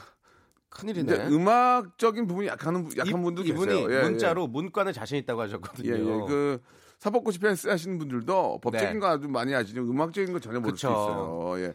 큰일이네. 0.69 1.13
이제 1.13 1.23
음악적인 1.27 2.27
부분이 2.27 2.47
약한 2.47 2.83
분- 2.83 2.97
약한 2.97 3.07
이- 3.07 3.23
분도 3.23 3.41
이분이 3.43 3.71
계세요. 3.73 3.91
예, 3.91 4.01
문자로 4.03 4.47
문과는 4.47 4.93
자신 4.93 5.17
있다고 5.17 5.41
예, 5.41 5.45
하셨거든요. 5.45 5.93
예, 5.95 5.99
예. 5.99 6.27
그 6.27 6.61
사법고시 6.99 7.39
펜스 7.39 7.67
하시는 7.69 7.97
분들도 7.97 8.59
법적인 8.61 8.93
네. 8.93 8.99
거 8.99 9.07
아주 9.07 9.27
많이 9.27 9.55
아시죠. 9.55 9.81
음악적인 9.81 10.33
거 10.33 10.39
전혀 10.39 10.59
모를 10.59 10.77
수 10.77 10.87
그쵸. 10.87 10.89
있어요. 10.89 11.65
예. 11.65 11.73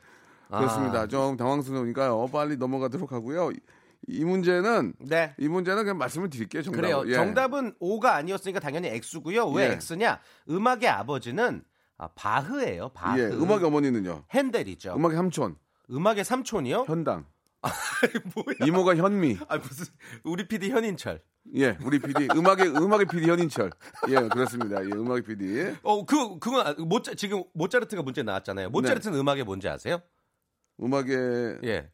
아. 0.50 0.58
그렇습니다. 0.58 1.06
좀 1.06 1.37
당황스러우니까요. 1.37 2.28
빨리 2.30 2.56
넘어가도록 2.56 3.10
하고요. 3.12 3.50
이, 3.50 3.56
이 4.06 4.24
문제는 4.24 4.92
네. 5.00 5.34
이 5.38 5.48
문제는 5.48 5.82
그냥 5.84 5.96
말씀을 5.98 6.28
드릴게요. 6.28 6.62
정답. 6.62 6.80
그래요. 6.82 7.02
예. 7.06 7.14
정답은 7.14 7.74
O가 7.80 8.14
아니었으니까 8.16 8.60
당연히 8.60 8.88
X고요. 8.88 9.48
왜 9.48 9.64
예. 9.70 9.78
X냐? 9.80 10.20
음악의 10.50 10.88
아버지는 10.88 11.64
아, 11.96 12.08
바흐예요. 12.08 12.90
바흐. 12.90 13.20
예, 13.20 13.26
음악의 13.28 13.64
어머니는요. 13.64 14.24
핸델이죠. 14.32 14.94
음악의 14.96 15.16
삼촌, 15.16 15.56
음악의 15.90 16.24
삼촌이요? 16.24 16.84
현당. 16.87 17.24
뭐야? 18.35 18.57
이모가 18.66 18.96
현미. 18.96 19.38
아 19.48 19.59
무슨 19.59 19.87
우리 20.24 20.46
PD 20.48 20.70
현인철. 20.70 21.20
예, 21.57 21.77
우리 21.85 21.98
PD. 21.98 22.29
음악의 22.35 22.68
음악의 22.77 23.07
PD 23.07 23.29
현인철. 23.29 23.70
예, 24.09 24.14
그렇습니다. 24.29 24.83
예, 24.83 24.87
음악의 24.92 25.22
PD. 25.22 25.74
어, 25.83 26.05
그 26.07 26.38
그건 26.38 26.66
아- 26.66 26.74
모짜 26.79 27.14
지금 27.14 27.42
모차르트가 27.55 28.03
문제 28.03 28.22
나왔잖아요. 28.22 28.70
모차르트는 28.70 29.18
음악의 29.18 29.44
뭔지 29.44 29.68
아세요? 29.68 30.00
음악의 30.83 31.59
예. 31.64 31.90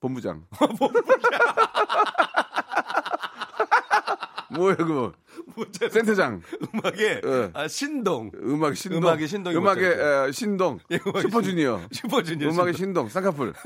본부장. 0.00 0.46
뭐예요, 4.54 4.76
그거? 4.76 5.12
모차르트 5.56 5.94
센터장. 5.94 6.40
음악의 6.74 7.20
예. 7.24 7.50
아, 7.54 7.66
신동. 7.68 8.30
음악 8.42 8.76
신동. 8.76 8.98
음악의 9.02 9.28
신동이 9.28 9.56
음악의? 9.56 10.28
에, 10.28 10.32
신동. 10.32 10.78
예, 10.90 10.98
음악의 11.06 11.22
슈퍼주니어. 11.22 11.80
슈퍼주니어. 11.92 12.48
음악의 12.50 12.74
신동. 12.74 12.74
신동. 12.74 13.08
쌍꺼풀. 13.08 13.52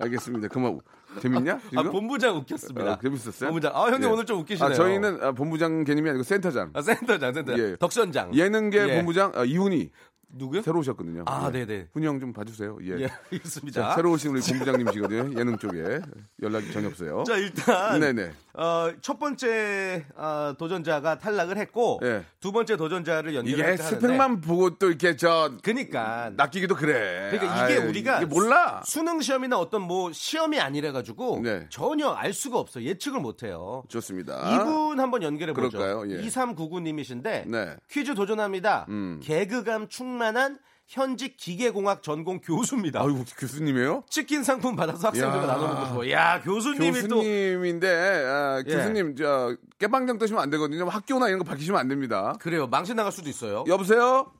알겠습니다. 0.00 0.48
그만. 0.48 0.80
재밌냐? 1.20 1.58
지금? 1.68 1.78
아, 1.78 1.90
본부장 1.90 2.36
웃겼습니다. 2.36 2.92
어, 2.92 2.98
재밌었어요? 3.02 3.50
본부장. 3.50 3.72
아, 3.74 3.82
형님 3.86 4.04
예. 4.04 4.06
오늘 4.12 4.24
좀 4.24 4.40
웃기시네요. 4.40 4.70
아, 4.70 4.74
저희는 4.74 5.18
아, 5.22 5.32
본부장 5.32 5.84
개념이 5.84 6.08
아니고 6.08 6.24
센터장. 6.24 6.70
아, 6.72 6.80
센터장, 6.80 7.34
센터. 7.34 7.58
예. 7.58 7.76
덕선장. 7.76 8.34
예능계 8.34 8.88
예. 8.88 8.94
본부장 8.96 9.32
아, 9.34 9.44
이훈이 9.44 9.90
누구요? 10.34 10.62
새로 10.62 10.78
오셨거든요. 10.80 11.24
아, 11.26 11.50
예. 11.54 11.64
네네. 11.64 11.88
훈이 11.92 12.06
형 12.06 12.20
좀 12.22 12.32
봐주세요. 12.32 12.78
예. 12.82 13.00
예, 13.00 13.08
알겠습니다. 13.32 13.82
자, 13.90 13.94
새로 13.96 14.12
오신 14.12 14.30
우리 14.30 14.40
본부장님이시거든요. 14.40 15.38
예능 15.40 15.58
쪽에 15.58 16.00
연락이 16.42 16.70
전혀 16.72 16.88
없어요. 16.88 17.24
자, 17.26 17.36
일단 17.36 17.98
네네. 18.00 18.30
어, 18.54 18.92
첫 19.00 19.18
번째 19.18 20.04
어, 20.14 20.54
도전자가 20.58 21.18
탈락을 21.18 21.56
했고 21.56 21.98
예. 22.04 22.24
두 22.38 22.52
번째 22.52 22.76
도전자를 22.76 23.30
이게 23.32 23.38
연결을 23.58 23.78
스펙만 23.78 24.40
보고 24.40 24.76
또 24.78 24.88
이렇게 24.88 25.16
저 25.16 25.52
그니까 25.62 26.30
낚이기도 26.36 26.76
그래. 26.76 27.30
그러니까 27.32 27.64
이게 27.66 27.80
아이, 27.80 27.86
우리가 27.88 28.16
이게 28.18 28.26
몰라. 28.26 28.82
수능 28.84 29.20
시험이나 29.20 29.58
어떤 29.58 29.82
뭐 29.82 30.12
시험이 30.12 30.60
아니라 30.60 30.92
가지고 30.92 31.40
네. 31.42 31.66
전혀 31.70 32.08
알 32.10 32.32
수가 32.32 32.58
없어 32.58 32.82
예측을 32.82 33.20
못 33.20 33.42
해요. 33.42 33.82
좋습니다. 33.88 34.54
이분 34.54 35.00
한번 35.00 35.22
연결해 35.22 35.52
보죠. 35.54 35.76
그럴까요? 35.78 36.08
예. 36.12 36.20
2399님이신데 36.28 37.48
네. 37.48 37.76
퀴즈 37.90 38.14
도전합니다. 38.14 38.86
음. 38.90 39.18
개그감 39.22 39.88
충만 39.88 40.21
한 40.22 40.58
현직 40.88 41.36
기계공학 41.36 42.02
전공 42.02 42.40
교수입니다. 42.40 43.00
아유 43.00 43.24
교수님이에요? 43.38 44.04
치킨 44.10 44.42
상품 44.44 44.76
받아서 44.76 45.08
학생들과 45.08 45.42
야. 45.44 45.46
나눠 45.46 45.68
먹고 45.68 45.86
싶어. 45.86 46.10
야 46.10 46.40
교수님이 46.42 47.08
또 47.08 47.16
교수님인데 47.16 48.24
아, 48.26 48.62
예. 48.66 48.74
교수님 48.74 49.16
저 49.16 49.56
깨방정 49.78 50.18
뜨시면 50.18 50.42
안 50.42 50.50
되거든요. 50.50 50.86
학교나 50.86 51.28
이런 51.28 51.38
거 51.38 51.44
밝히시면 51.44 51.80
안 51.80 51.88
됩니다. 51.88 52.34
그래요. 52.40 52.66
망신 52.66 52.96
나갈 52.96 53.10
수도 53.12 53.28
있어요. 53.30 53.64
여보세요? 53.66 54.32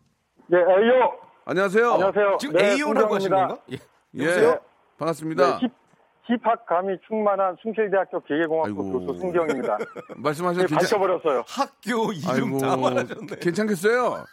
네, 0.49 0.59
에이요. 0.59 1.19
안녕하세요. 1.47 1.93
안녕하세요. 1.93 2.37
지금 2.39 2.57
네, 2.57 2.73
A오라고 2.75 3.15
하신. 3.15 3.31
건가? 3.31 3.59
예. 3.73 3.79
예. 4.15 4.23
여보세요? 4.25 4.61
반갑습니다. 4.99 5.59
네, 5.61 5.69
힙, 6.33 6.41
힙합 6.41 6.67
감이 6.67 6.97
충만한 7.07 7.57
숭실대학교 7.63 8.21
기계공학부 8.21 8.83
아이고. 8.83 9.07
교수 9.07 9.21
승경입니다. 9.21 9.79
말씀하셔도 10.17 10.67
네, 10.67 10.69
괜찮... 10.69 10.79
밝혀버렸어요. 10.79 11.45
학교 11.47 12.13
이름 12.13 12.59
다 12.59 12.77
말하셨네. 12.77 13.37
괜찮겠어요? 13.41 14.25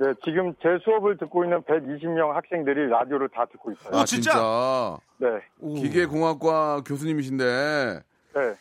네, 0.00 0.14
지금 0.24 0.54
제 0.62 0.78
수업을 0.84 1.16
듣고 1.18 1.44
있는 1.44 1.60
120명 1.62 2.32
학생들이 2.32 2.88
라디오를 2.88 3.28
다 3.30 3.46
듣고 3.46 3.72
있어요. 3.72 4.00
오, 4.00 4.04
진짜? 4.04 4.96
네, 5.18 5.28
기계공학과 5.60 6.82
교수님이신데 6.86 8.00
네. 8.34 8.54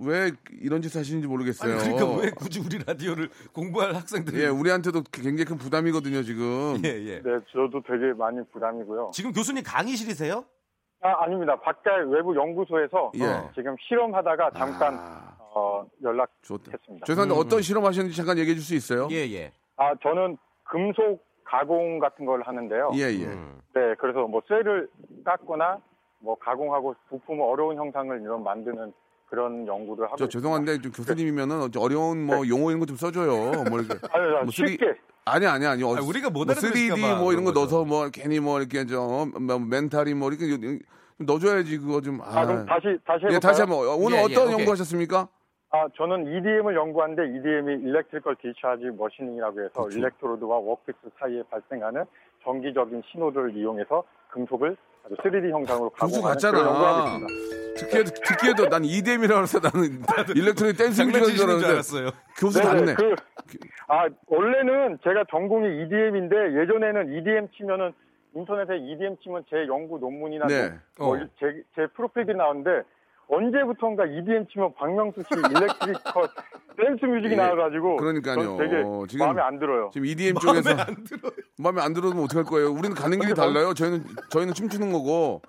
왜 0.00 0.30
이런 0.60 0.82
짓 0.82 0.94
하시는지 0.94 1.26
모르겠어요. 1.26 1.80
아니, 1.80 1.94
그러니까 1.94 2.22
왜 2.22 2.30
굳이 2.30 2.60
우리 2.60 2.78
라디오를 2.86 3.30
공부할 3.52 3.94
학생들이 3.94 4.42
예, 4.42 4.46
우리한테도 4.46 5.02
굉장히 5.10 5.44
큰 5.44 5.56
부담이거든요, 5.56 6.22
지금. 6.22 6.80
예, 6.84 6.90
예. 6.90 7.22
네, 7.22 7.40
저도 7.50 7.82
되게 7.86 8.12
많이 8.12 8.38
부담이고요. 8.52 9.10
지금 9.14 9.32
교수님 9.32 9.64
강의실이세요? 9.64 10.44
아, 11.00 11.22
아닙니다. 11.24 11.56
바깥 11.60 12.06
외부 12.08 12.34
연구소에서 12.34 13.12
예. 13.16 13.50
지금 13.54 13.76
실험하다가 13.80 14.50
잠깐 14.52 14.94
아. 14.98 15.36
어, 15.54 15.86
연락했습니다. 16.02 17.06
죄송한데 17.06 17.34
음. 17.34 17.38
어떤 17.38 17.62
실험 17.62 17.84
하셨는지 17.84 18.16
잠깐 18.16 18.36
얘기해 18.38 18.54
줄 18.56 18.62
수 18.64 18.74
있어요? 18.74 19.08
예, 19.10 19.16
예. 19.32 19.52
아, 19.76 19.94
저는 20.02 20.36
금속 20.64 21.24
가공 21.44 21.98
같은 21.98 22.26
걸 22.26 22.42
하는데요. 22.42 22.90
예, 22.94 23.02
예. 23.04 23.26
음. 23.26 23.60
네, 23.74 23.94
그래서 23.98 24.26
뭐 24.26 24.42
쇠를 24.48 24.88
깎거나 25.24 25.78
뭐 26.20 26.34
가공하고 26.36 26.94
부품 27.08 27.40
어려운 27.40 27.76
형상을 27.76 28.20
이런 28.20 28.42
만드는 28.42 28.92
그런 29.30 29.66
연구를 29.66 30.06
하고 30.06 30.16
저. 30.16 30.28
죄송한데 30.28 30.80
좀 30.80 30.92
교수님이면은 30.92 31.68
어려운 31.76 32.24
뭐 32.24 32.46
용어 32.48 32.70
이런 32.70 32.80
거 32.80 32.86
좀 32.86 32.96
써줘요. 32.96 33.64
뭐 33.68 33.80
이렇게. 33.80 33.94
아니, 34.12 34.24
아니, 34.24 34.32
뭐 34.44 34.50
three- 34.52 34.70
쉽게 34.72 34.94
아니 35.26 35.46
아니 35.46 35.66
아니. 35.66 35.82
어, 35.82 35.94
아, 35.96 36.00
우리가 36.00 36.30
못뭐 36.30 36.46
알아들을까 36.52 36.94
3D 36.96 37.00
봐뭐 37.00 37.32
이런 37.32 37.44
거 37.44 37.50
그런 37.52 37.62
넣어서 37.64 37.84
뭐 37.84 38.08
괜히 38.10 38.40
뭐 38.40 38.58
이렇게 38.58 38.86
좀 38.86 39.30
뭐 39.40 39.58
metal이 39.58 40.14
뭐 40.14 40.30
이렇게 40.30 40.48
좀 40.48 40.78
넣어줘야지 41.18 41.78
그거 41.78 42.00
좀. 42.00 42.20
아, 42.22 42.46
그럼 42.46 42.64
다시 42.64 42.86
다시 43.06 43.24
해볼까요? 43.26 43.34
예, 43.34 43.38
다시 43.38 43.60
한번 43.60 43.86
오늘 43.88 44.16
예, 44.18 44.20
예, 44.20 44.24
어떤 44.24 44.44
오케이. 44.44 44.58
연구하셨습니까? 44.58 45.28
아, 45.70 45.86
저는 45.96 46.26
EDM을 46.26 46.74
연구하는데 46.74 47.22
EDM이 47.38 47.74
electrical 47.88 48.36
discharge 48.36 48.84
machine이라고 48.96 49.60
해서 49.60 49.72
그렇죠. 49.82 49.98
electrode와 49.98 50.56
workpiece 50.58 51.10
사이에 51.18 51.42
발생하는 51.50 52.04
전기적인 52.42 53.02
신호를 53.10 53.54
이용해서 53.54 54.02
금속을 54.30 54.76
아주 55.04 55.14
3D 55.16 55.50
형상으로 55.50 55.90
가공하는 55.90 56.38
그런 56.40 56.54
연구를 56.54 56.88
하고 56.88 56.96
같잖아. 57.04 57.26
있습니다. 57.26 57.58
듣기에도 57.78 58.10
듣기에도 58.10 58.68
난 58.68 58.84
EDM이라고 58.84 59.42
해서 59.42 59.60
나는 59.60 60.00
electronic 60.36 60.78
dance 60.78 61.02
music인 61.02 61.36
줄 61.36 61.50
알았어요. 61.50 62.10
교수 62.38 62.60
네네, 62.60 62.74
같네. 62.74 62.94
그, 62.94 63.14
아, 63.88 64.08
원래는 64.26 64.98
제가 65.04 65.24
전공이 65.30 65.82
EDM인데 65.82 66.60
예전에는 66.60 67.12
EDM 67.12 67.48
치면은 67.56 67.92
인터넷에 68.34 68.76
EDM 68.78 69.16
치면 69.22 69.44
제 69.50 69.66
연구 69.66 69.98
논문이나 69.98 70.46
네. 70.46 70.70
뭐 70.98 71.16
어. 71.16 71.26
제, 71.38 71.62
제 71.76 71.86
프로필이 71.88 72.34
나오는데 72.34 72.82
언제부턴가 73.28 74.06
EDM 74.06 74.46
치면 74.50 74.74
박명수 74.74 75.22
씨 75.22 75.28
일렉트리컬 75.38 76.28
댄스 76.78 77.04
뮤직이 77.04 77.32
예, 77.32 77.36
나와가지고 77.36 77.96
그러니까요. 77.96 78.36
전 78.36 78.56
되게 78.58 78.84
지금 79.08 79.26
마음에 79.26 79.42
안 79.42 79.58
들어요. 79.58 79.90
지금 79.92 80.06
EDM 80.06 80.36
쪽에서 80.36 80.70
마음에 81.58 81.82
안 81.82 81.92
들어도 81.92 82.22
어떡할 82.22 82.44
거예요? 82.44 82.70
우리는 82.70 82.94
가는 82.94 83.18
길이 83.18 83.34
달라요. 83.34 83.74
저희는 83.74 84.04
저희는 84.30 84.54
춤추는 84.54 84.92
거고. 84.92 85.42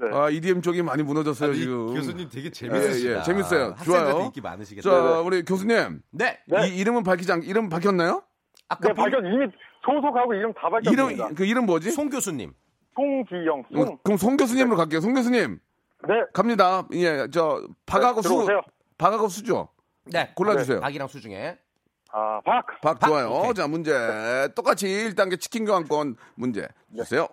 네. 0.00 0.08
아 0.16 0.30
EDM 0.30 0.62
쪽이 0.62 0.82
많이 0.82 1.02
무너졌어요 1.02 1.50
아니, 1.50 1.58
지금. 1.58 1.94
교수님 1.94 2.28
되게 2.30 2.46
예, 2.46 2.50
재밌으시다. 2.50 3.18
예, 3.18 3.22
재밌어요. 3.22 3.64
학생들한테 3.76 3.84
좋아요. 4.12 4.24
인기 4.26 4.40
많으시겠다. 4.40 4.88
자 4.90 5.20
우리 5.20 5.42
교수님 5.44 6.00
네. 6.12 6.38
네. 6.46 6.68
이 6.68 6.78
이름은 6.78 7.02
밝히지 7.02 7.32
않 7.32 7.42
이름 7.42 7.68
밝혔나요? 7.68 8.22
아까 8.68 8.88
네, 8.88 8.94
밝혔 8.94 9.18
이미 9.26 9.46
소속하고 9.84 10.32
이름 10.34 10.52
다 10.54 10.68
밝혔습니다. 10.70 11.10
이름 11.12 11.34
그 11.34 11.44
이름 11.44 11.66
뭐지? 11.66 11.90
송 11.90 12.08
교수님. 12.08 12.52
송기영, 12.94 13.60
어, 13.74 13.84
송. 13.84 13.98
그럼 14.02 14.16
송 14.18 14.36
교수님으로 14.36 14.76
갈게요. 14.76 15.00
송 15.00 15.14
교수님 15.14 15.58
네, 16.06 16.14
갑니다. 16.32 16.86
예, 16.92 17.26
저 17.32 17.66
박하고 17.86 18.22
수 18.22 18.28
들어오세요. 18.28 18.60
박하고 18.98 19.28
수죠. 19.28 19.68
네. 20.04 20.32
골라주세요. 20.34 20.80
박이랑 20.80 21.08
수 21.08 21.20
중에. 21.20 21.58
아, 22.12 22.40
박. 22.44 22.66
박 22.80 22.98
박, 22.98 23.08
좋아요. 23.08 23.30
오케이. 23.30 23.54
자 23.54 23.66
문제 23.66 23.92
똑같이 24.54 24.86
1단계 24.86 25.40
치킨 25.40 25.64
교환권 25.64 26.16
문제 26.36 26.66
주세요. 26.96 27.28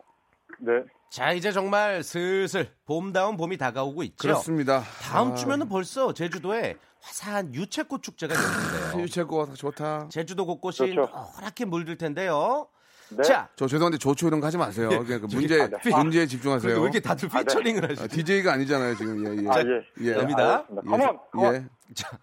네. 0.59 0.83
자, 1.09 1.31
이제 1.31 1.51
정말 1.51 2.03
슬슬 2.03 2.73
봄다운 2.85 3.37
봄이 3.37 3.57
다가오고 3.57 4.03
있죠. 4.03 4.15
그렇습니다. 4.17 4.81
다음 5.01 5.31
아, 5.31 5.35
주면은 5.35 5.69
벌써 5.69 6.13
제주도에 6.13 6.75
화사한 6.99 7.53
유채꽃 7.55 8.03
축제가 8.03 8.33
열리는데요. 8.35 9.03
유채꽃 9.03 9.55
좋다. 9.55 10.09
제주도 10.09 10.45
곳곳이 10.45 10.79
그렇죠. 10.87 11.13
노랗게 11.37 11.65
물들 11.65 11.97
텐데요. 11.97 12.67
네. 13.09 13.23
자, 13.23 13.49
저 13.55 13.67
죄송한데 13.67 13.97
조초 13.97 14.27
이런 14.27 14.39
거 14.39 14.47
하지 14.47 14.57
마세요. 14.57 14.89
그냥 14.89 15.21
그 15.21 15.27
문제 15.27 15.61
아, 15.61 15.67
네. 15.67 15.95
문제에 15.95 16.25
집중하세요. 16.25 16.61
그래도 16.61 16.81
왜 16.81 16.85
이렇게 16.85 16.99
다들 16.99 17.29
피처링을 17.29 17.85
아, 17.85 17.87
하시죠? 17.89 18.07
DJ가 18.07 18.53
아니잖아요 18.53 18.95
지금. 18.95 19.25
예, 19.25 19.43
예. 19.43 19.49
아, 19.49 19.59
예. 19.59 20.09
예. 20.09 20.13
갑니다. 20.15 20.65
알겠습니다. 20.67 20.81
come 20.81 21.03
on, 21.03 21.19
come 21.31 21.45
on. 21.45 21.55
예. 21.55 21.93
자, 21.93 22.19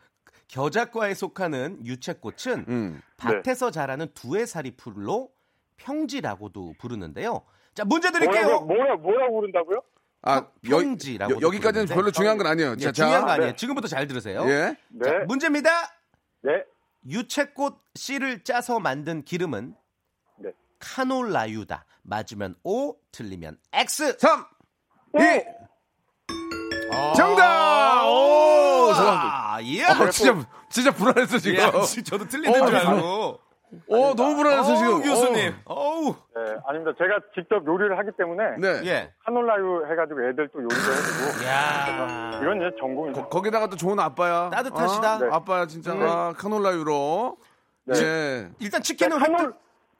겨자과에 0.48 1.14
속하는 1.14 1.78
유채꽃은 1.84 2.66
음. 2.68 3.02
밭에서 3.16 3.70
자라는 3.70 4.08
두해살이 4.14 4.72
풀로 4.76 5.30
평지라고도 5.76 6.74
부르는데요. 6.78 7.42
자, 7.74 7.84
문제 7.84 8.10
드릴게요. 8.10 8.44
뭐라고, 8.44 8.66
뭐라, 8.66 8.96
뭐라고 8.96 9.40
부른다고요? 9.40 9.82
아, 10.22 10.46
평지라고. 10.62 11.40
여, 11.40 11.50
기까지는 11.50 11.86
별로 11.86 12.10
중요한 12.10 12.38
건 12.38 12.46
아니에요. 12.46 12.72
예, 12.78 12.84
자, 12.84 12.92
중요한 12.92 13.22
거 13.22 13.28
자. 13.28 13.34
아니에요. 13.34 13.56
지금부터 13.56 13.88
잘 13.88 14.06
들으세요. 14.06 14.44
예. 14.46 14.76
네. 14.90 15.10
자, 15.10 15.24
문제입니다. 15.26 15.70
네. 16.42 16.64
유채꽃 17.08 17.78
씨를 17.94 18.44
짜서 18.44 18.78
만든 18.78 19.22
기름은 19.22 19.68
네. 19.70 19.81
카놀라유다. 20.82 21.84
맞으면 22.02 22.56
O, 22.64 22.96
틀리면 23.12 23.56
X. 23.72 24.18
3 24.18 24.44
2 25.16 25.20
정답! 27.16 28.04
오! 28.06 28.92
잠깐만. 28.94 29.26
아, 29.26 29.58
예. 29.62 29.84
아, 29.84 30.10
진짜 30.10 30.46
진짜 30.68 30.90
불안했어 30.90 31.38
지금. 31.38 31.58
예, 31.62 32.02
저도 32.02 32.26
틀리는 32.26 32.62
어, 32.62 32.66
줄 32.66 32.76
알고. 32.76 33.40
어, 33.88 34.14
너무 34.14 34.36
불안했어 34.36 34.76
지금. 34.76 34.94
어우, 34.94 35.02
교수님. 35.02 35.54
어. 35.64 35.74
어우. 35.74 36.14
네, 36.36 36.54
아닙니다. 36.66 36.92
제가 36.98 37.20
직접 37.34 37.64
요리를 37.66 37.96
하기 37.98 38.10
때문에 38.18 38.56
네. 38.58 38.82
예. 38.86 39.12
카놀라유 39.24 39.86
해가지고 39.90 40.28
애들 40.28 40.48
또 40.52 40.62
요리도 40.62 40.74
해주고 40.76 41.46
야. 41.46 42.40
이건 42.42 42.56
이제 42.58 42.70
전공이죠. 42.78 43.28
거기다가 43.28 43.68
또 43.68 43.76
좋은 43.76 43.98
아빠야. 43.98 44.50
따뜻하시다. 44.50 45.14
어? 45.14 45.18
네. 45.18 45.28
아빠야 45.30 45.66
진짜. 45.66 45.94
네. 45.94 46.04
아, 46.04 46.32
카놀라유로. 46.36 47.36
네. 47.84 47.98
예. 48.02 48.50
일단 48.58 48.82
치킨은 48.82 49.18
네, 49.18 49.24
카놀-. 49.26 49.54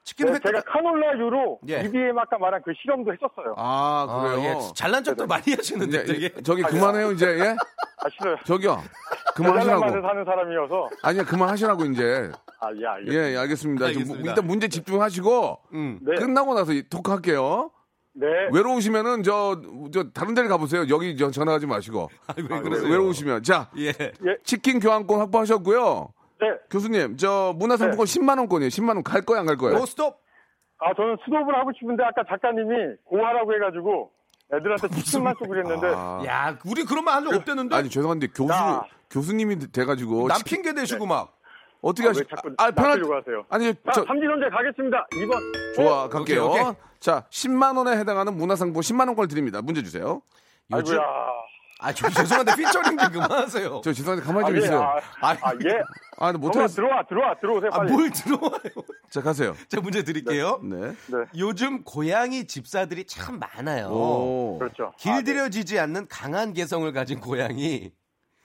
치킨은 0.05 0.33
네. 0.35 0.39
제가 0.45 0.61
카놀라유로 0.63 1.61
예. 1.69 1.81
EDM 1.85 2.19
아까 2.19 2.37
말한 2.39 2.63
그 2.65 2.73
실험도 2.83 3.13
했었어요. 3.13 3.55
아, 3.57 4.07
아, 4.09 4.23
그래요. 4.35 4.49
예. 4.49 4.75
잘난 4.75 5.05
척도 5.05 5.27
많이 5.27 5.45
하시는데 5.55 6.05
되게. 6.05 6.29
저기 6.43 6.63
그만해요 6.63 7.13
이제. 7.13 7.27
예? 7.39 7.51
아, 7.99 8.09
싫어요. 8.19 8.37
저기요. 8.45 8.83
그만하시라고. 9.37 9.81
사는 9.81 10.25
사람이어서. 10.25 10.91
아니야, 11.03 11.25
그만하시라고 11.25 11.85
이제. 11.87 12.33
아, 12.61 12.69
예, 12.75 12.81
예, 12.81 12.87
알겠습니다. 12.87 13.15
예, 13.15 13.39
알겠습니다. 13.39 13.79
좀 13.87 13.87
알겠습니다. 13.87 14.29
일단 14.31 14.47
문제 14.47 14.69
집중하시고 14.69 15.59
음. 15.75 15.99
네. 16.03 16.17
끝나고 16.17 16.55
나서 16.55 16.73
이 16.73 16.83
토크할게요. 16.89 17.71
네. 18.15 18.27
외로우시면은 18.53 19.23
저, 19.23 19.61
저 19.93 20.11
다른 20.11 20.35
데를 20.35 20.49
가보세요. 20.51 20.85
여기 20.91 21.17
저 21.17 21.31
전화하지 21.31 21.67
마시고. 21.67 22.11
왜 22.37 22.43
외- 22.51 22.61
그러세요? 22.61 22.91
외로우시면 22.91 23.43
자 23.45 23.71
예. 23.79 23.93
치킨 24.45 24.81
교환권 24.81 25.19
확보하셨고요. 25.21 26.13
네. 26.43 26.59
교수님 26.71 27.17
저 27.17 27.55
문화상품권 27.57 28.05
10만 28.07 28.39
원권이에요. 28.39 28.69
10만 28.69 28.89
원 28.95 29.03
갈 29.03 29.23
거야 29.23 29.41
안 29.41 29.47
갈 29.47 29.57
거예요? 29.57 29.79
오 29.79 29.87
스톱. 29.87 30.21
아, 30.79 30.93
저는 30.95 31.17
수도업을 31.25 31.55
하고 31.57 31.71
싶은데 31.79 32.03
아까 32.03 32.23
작가님이 32.29 32.97
고하라고 33.05 33.55
해가지고 33.55 34.11
애들한테 34.53 34.89
치킨만 34.89 35.35
쏘고 35.39 35.49
그랬는데 35.49 35.87
아, 35.95 36.23
야, 36.27 36.59
우리 36.67 36.85
그런 36.85 37.05
말 37.05 37.15
한 37.15 37.25
적 37.25 37.33
없댔는데. 37.35 37.77
아니 37.77 37.89
죄송한데 37.89 38.27
교수 38.35 38.53
야. 38.53 38.83
교수님이 39.11 39.71
돼가지고 39.73 40.27
남 40.29 40.39
치킨- 40.39 40.63
핑계 40.63 40.75
대시고 40.81 41.07
막. 41.07 41.37
어떻게 41.83 42.07
아, 42.07 42.11
하시? 42.11 42.21
왜 42.21 42.27
자꾸 42.29 42.49
아 42.59 42.71
편할 42.71 42.91
낚으려고 42.99 43.15
하세요? 43.17 43.45
아니 43.49 43.75
자, 43.75 43.93
저 43.95 44.05
삼진원제 44.05 44.49
가겠습니다. 44.51 45.07
2번. 45.11 45.75
좋아 45.77 46.09
갈게요. 46.09 46.47
오케이, 46.47 46.63
오케이. 46.63 46.75
자 47.01 47.27
10만 47.31 47.77
원에 47.77 47.97
해당하는 47.99 48.37
문화상품 48.37 48.81
10만 48.81 49.07
원권을 49.09 49.29
드립니다. 49.29 49.61
문제 49.63 49.83
주세요. 49.83 50.23
요즘 50.73 50.95
아이고야. 50.99 51.09
아, 51.83 51.93
저 51.93 52.09
죄송한데 52.09 52.55
피처링 52.57 52.97
좀 52.97 53.11
그만하세요. 53.13 53.81
저 53.83 53.93
죄송한데 53.93 54.25
가만히 54.25 54.45
아, 54.45 54.49
좀 54.49 54.57
예, 54.57 54.61
있어요. 54.61 54.81
아, 54.83 54.95
아이, 55.21 55.37
아, 55.43 55.53
예. 55.65 55.83
아 56.19 56.33
근데 56.33 56.39
못하겠어. 56.47 56.75
들어와, 56.77 57.05
들어와, 57.07 57.35
들어오세요, 57.41 57.71
아, 57.73 57.79
빨리. 57.79 57.93
뭘 57.93 58.11
들어와요. 58.11 58.61
자 59.11 59.21
가세요. 59.23 59.57
자, 59.69 59.81
문제 59.81 60.03
드릴게요. 60.05 60.61
네. 60.63 60.77
네, 61.07 61.17
요즘 61.37 61.83
고양이 61.83 62.47
집사들이 62.47 63.05
참 63.07 63.39
많아요. 63.41 63.87
오. 63.89 64.59
그렇죠. 64.61 64.87
아, 64.87 64.93
길들여지지 64.97 65.79
않는 65.81 66.07
강한 66.09 66.53
개성을 66.53 66.91
가진 66.93 67.19
고양이. 67.21 67.91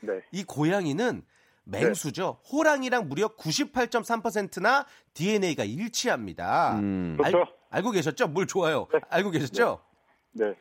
네. 0.02 0.14
네. 0.14 0.20
이 0.32 0.44
고양이는 0.44 1.22
맹수죠. 1.66 2.40
호랑이랑 2.52 3.10
무려 3.10 3.28
98.3%나 3.36 4.86
DNA가 5.14 5.64
일치합니다. 5.64 6.74
음. 6.80 7.18
알, 7.24 7.32
그렇죠. 7.32 7.52
알 7.70 7.84
고 7.84 7.92
계셨죠? 7.92 8.28
물 8.30 8.48
좋아요. 8.48 8.88
네. 8.94 9.00
알고 9.10 9.32
계셨죠? 9.32 9.82
네. 10.32 10.54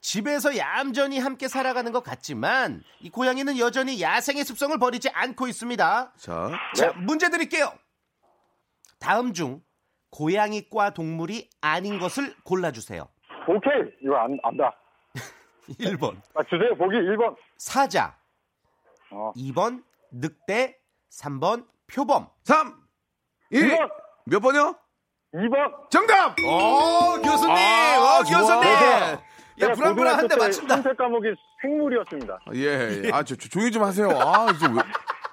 집에서 0.00 0.56
얌전히 0.56 1.18
함께 1.18 1.48
살아가는 1.48 1.90
것 1.92 2.02
같지만 2.02 2.82
이 3.00 3.10
고양이는 3.10 3.58
여전히 3.58 4.00
야생의 4.00 4.44
습성을 4.44 4.78
버리지 4.78 5.10
않고 5.10 5.48
있습니다. 5.48 6.12
자 6.16 6.50
자, 6.74 6.92
문제 6.96 7.28
드릴게요. 7.30 7.72
다음 9.00 9.32
중 9.32 9.60
고양이과 10.10 10.94
동물이 10.94 11.50
아닌 11.60 11.98
것을 11.98 12.34
골라주세요. 12.44 13.08
오케이. 13.48 13.92
이거 14.02 14.16
안, 14.16 14.38
안다. 14.42 14.74
1번 15.80 16.16
아, 16.34 16.42
주세요. 16.44 16.74
보기 16.76 16.96
1번. 16.96 17.36
사자, 17.58 18.16
어. 19.10 19.32
2번 19.36 19.82
늑대, 20.12 20.78
3번 21.10 21.66
표범. 21.92 22.28
3 22.44 22.74
2 23.50 23.60
2번. 23.60 23.90
몇 24.26 24.40
번이요? 24.40 24.74
2번. 25.34 25.90
정답. 25.90 26.36
오 26.40 27.20
교수님, 27.22 27.56
아, 27.56 28.18
오. 28.20 28.22
교수님. 28.24 29.27
제가 29.58 29.72
불안불안 29.74 30.14
한대 30.18 30.34
고등학교 30.34 30.40
때 30.40 30.46
맞춘다. 30.46 30.74
선택 30.76 30.96
과목이 30.96 31.28
생물이었습니다. 31.62 32.38
예, 32.54 33.02
예. 33.04 33.10
아, 33.12 33.22
저, 33.22 33.34
저 33.36 33.48
조용히 33.48 33.70
좀 33.70 33.82
하세요. 33.82 34.08
아, 34.10 34.46
이제 34.54 34.66
왜. 34.66 34.80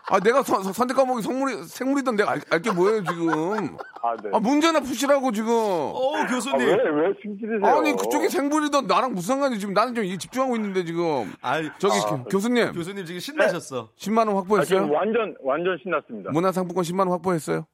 아, 0.07 0.19
내가 0.19 0.43
선, 0.43 0.61
선- 0.61 0.71
선택 0.71 0.95
과목이 0.95 1.23
성물이, 1.23 1.63
생물이던 1.63 2.15
내가 2.15 2.31
알, 2.33 2.41
알게 2.51 2.71
뭐예요, 2.73 3.03
지금. 3.05 3.75
아, 4.03 4.15
네. 4.21 4.29
아, 4.33 4.39
문제나 4.39 4.79
푸시라고, 4.81 5.31
지금. 5.31 5.49
어, 5.51 6.15
아, 6.15 6.27
교수님. 6.27 6.59
왜, 6.59 6.73
왜 6.75 7.13
숨기세요? 7.23 7.59
아니, 7.65 7.91
그쪽이 7.95 8.29
생물이던 8.29 8.85
나랑 8.85 9.13
무슨 9.15 9.29
상관이 9.35 9.57
지금 9.57 9.73
나는 9.73 9.95
좀 9.95 10.03
이게 10.05 10.15
집중하고 10.17 10.55
있는데, 10.57 10.85
지금. 10.85 11.33
아이, 11.41 11.67
저기, 11.79 11.95
아, 11.97 12.09
교- 12.17 12.23
교수님. 12.25 12.71
교수님 12.73 13.03
지금 13.05 13.19
신나셨어. 13.19 13.89
10만원 13.97 14.33
아, 14.33 14.37
확보했어요? 14.41 14.65
지금 14.81 14.91
완전, 14.91 15.35
완전 15.41 15.75
신났습니다. 15.81 16.29
문화상품권 16.31 16.83
10만원 16.83 17.09
확보했어요? 17.09 17.65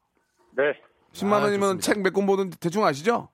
네. 0.55 0.63
10만원이면 1.13 1.63
아, 1.63 1.73
좋습니다. 1.73 1.81
책몇 1.81 2.13
권 2.13 2.25
보는지 2.27 2.57
대충 2.61 2.85
아시죠? 2.85 3.27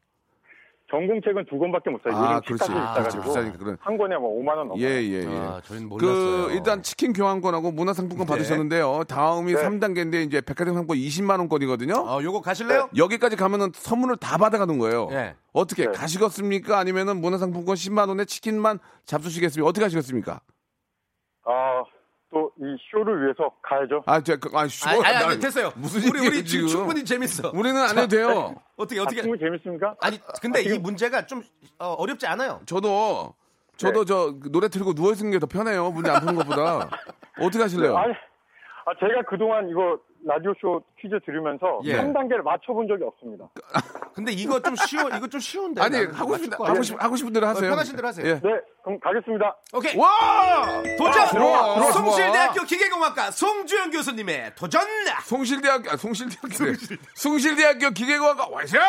전공책은 0.90 1.46
두 1.50 1.60
권밖에 1.60 1.90
못 1.90 2.02
사요. 2.02 2.16
아, 2.16 2.40
그렇지. 2.40 2.66
책값이 2.66 3.18
아. 3.18 3.22
비싸니까 3.22 3.58
그래. 3.58 3.76
한 3.80 3.98
권에 3.98 4.16
뭐 4.16 4.42
5만 4.42 4.58
원 4.58 4.68
넘어요. 4.70 4.82
예, 4.82 5.02
예, 5.04 5.24
예. 5.24 5.28
아, 5.28 5.62
저희는 5.66 5.90
몰랐어요. 5.90 6.48
그 6.48 6.54
일단 6.54 6.82
치킨 6.82 7.12
교환권하고 7.12 7.72
문화 7.72 7.92
상품권 7.94 8.26
네. 8.26 8.32
받으셨는데요. 8.34 9.04
다음이 9.08 9.54
네. 9.54 9.62
3단계인데 9.62 10.26
이제 10.26 10.40
백화점 10.40 10.76
상품 10.76 10.96
20만 10.96 11.40
원권이거든요. 11.40 11.94
어, 11.94 12.24
요거 12.24 12.40
가실래요? 12.42 12.90
여기까지 12.96 13.36
가면은 13.36 13.72
선물을 13.74 14.16
다 14.18 14.38
받아 14.38 14.58
가는 14.58 14.78
거예요. 14.78 15.08
네. 15.10 15.36
어떻게 15.52 15.88
네. 15.88 15.92
가시겠습니까? 15.92 16.78
아니면은 16.80 17.20
문화 17.20 17.38
상품권 17.38 17.76
10만 17.76 18.08
원에 18.08 18.24
치킨만 18.24 18.80
잡수시겠습니까? 19.06 19.68
어떻게 19.68 19.84
하시겠습니까? 19.84 20.40
아, 21.46 21.84
또 22.38 22.52
이 22.60 22.78
쇼를 22.92 23.24
위해서 23.24 23.52
가야죠. 23.62 24.04
아, 24.06 24.22
저, 24.22 24.36
그, 24.38 24.50
아, 24.54 24.68
쉬워. 24.68 24.94
아니, 25.04 25.06
아니, 25.06 25.20
나- 25.26 25.32
아니, 25.32 25.40
됐어요. 25.40 25.72
무슨 25.76 26.02
우리, 26.10 26.28
우리 26.28 26.46
지금 26.46 26.68
충분히 26.68 27.04
재밌어. 27.04 27.52
우리는 27.54 27.76
안 27.82 27.98
해도 27.98 28.08
돼요. 28.08 28.56
어떻게, 28.78 29.00
아, 29.00 29.04
어떻게. 29.04 29.22
친구 29.22 29.38
재밌습니까? 29.38 29.96
아니, 30.02 30.20
근데 30.42 30.62
이 30.62 30.78
문제가 30.78 31.26
좀 31.26 31.42
어, 31.80 31.94
어렵지 31.94 32.28
않아요. 32.28 32.62
저도 32.66 33.34
저도 33.78 34.06
저 34.06 34.34
노래 34.52 34.68
틀고 34.70 34.94
누워 34.94 35.12
있는 35.14 35.32
게 35.32 35.40
더 35.40 35.46
편해요. 35.48 35.92
문제 35.92 36.10
안 36.12 36.20
푸는 36.22 36.36
것보다. 36.36 36.90
어떻게 37.40 37.62
하실래요? 37.62 37.96
아니, 37.98 38.14
아, 38.86 38.92
제가 39.00 39.22
그동안 39.30 39.70
이거 39.70 40.00
라디오쇼 40.28 40.84
퀴즈 41.00 41.16
들으면서 41.26 41.80
예. 41.86 41.98
3단계를 41.98 42.42
맞춰본 42.44 42.88
적이 42.88 43.04
없습니다. 43.06 43.50
근데 44.14 44.32
이거 44.32 44.60
좀 44.62 44.76
쉬워, 44.76 45.10
이거 45.10 45.28
좀 45.28 45.40
쉬운데. 45.40 45.82
아니 45.82 45.98
하고 46.06 46.36
싶은 46.38 46.58
거 46.58 46.66
하고. 46.66 46.82
싶 46.84 47.02
하고 47.02 47.16
싶은 47.16 47.32
대로 47.34 47.48
하세요. 47.48 47.68
어, 47.68 47.70
편하신 47.72 47.96
대로 47.96 48.08
하세요. 48.08 48.28
예. 48.28 48.34
네, 48.36 48.50
그럼 48.84 49.00
가겠습니다. 49.00 49.56
오케이. 49.74 49.96
와! 49.98 50.82
도전! 50.98 51.22
아, 51.22 51.26
들어와, 51.28 51.74
들어와. 51.76 51.92
송실대학교 51.92 52.64
기계공학과 52.66 53.32
송주영 53.32 53.92
교수님의 53.92 54.56
도전! 54.56 54.82
송실대학교 55.24 55.92
아, 55.92 55.98
송실대학교 55.98 56.74
송실대학교 57.16 57.90
기계과가 57.92 58.48
와이샤! 58.50 58.80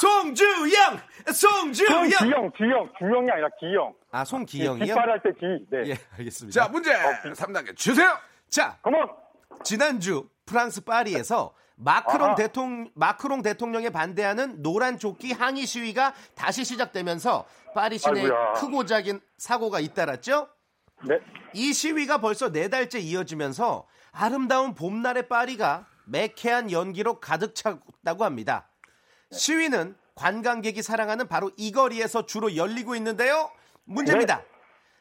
송주영! 0.00 0.98
송주영! 1.32 2.08
기영, 2.08 2.52
기영, 2.56 2.90
주영이 2.98 3.30
아니라 3.30 3.48
기영. 3.58 3.92
아, 4.10 4.24
송기영이요? 4.24 4.84
깃발할 4.84 5.22
때 5.22 5.30
기. 5.38 5.46
네. 5.70 5.90
예, 5.92 5.96
알겠습니다. 6.18 6.60
자 6.64 6.68
문제 6.70 6.92
3단계 6.92 7.76
주세요. 7.76 8.10
자, 8.48 8.76
컴온! 8.82 9.08
지난주 9.64 10.28
프랑스 10.48 10.80
파리에서 10.80 11.52
마크롱 11.76 12.28
아하. 12.28 12.34
대통령 12.34 12.90
마크롱 12.94 13.42
대통령에 13.42 13.90
반대하는 13.90 14.62
노란 14.62 14.98
조끼 14.98 15.32
항의 15.32 15.66
시위가 15.66 16.14
다시 16.34 16.64
시작되면서 16.64 17.44
파리 17.74 18.00
아이고야. 18.04 18.54
크고 18.54 18.84
작은 18.86 19.20
사고가 19.36 19.78
잇따랐죠. 19.78 20.48
네. 21.06 21.20
이 21.52 21.72
시위가 21.72 22.20
벌써 22.20 22.50
네 22.50 22.68
달째 22.68 22.98
이어지면서 22.98 23.86
아름다운 24.10 24.74
봄날의 24.74 25.28
파리가 25.28 25.86
매캐한 26.06 26.72
연기로 26.72 27.20
가득 27.20 27.54
찼다고 27.54 28.24
합니다. 28.24 28.68
시위는 29.30 29.94
관광객이 30.16 30.82
사랑하는 30.82 31.28
바로 31.28 31.52
이 31.56 31.70
거리에서 31.70 32.26
주로 32.26 32.56
열리고 32.56 32.96
있는데요. 32.96 33.52
문제입니다. 33.84 34.42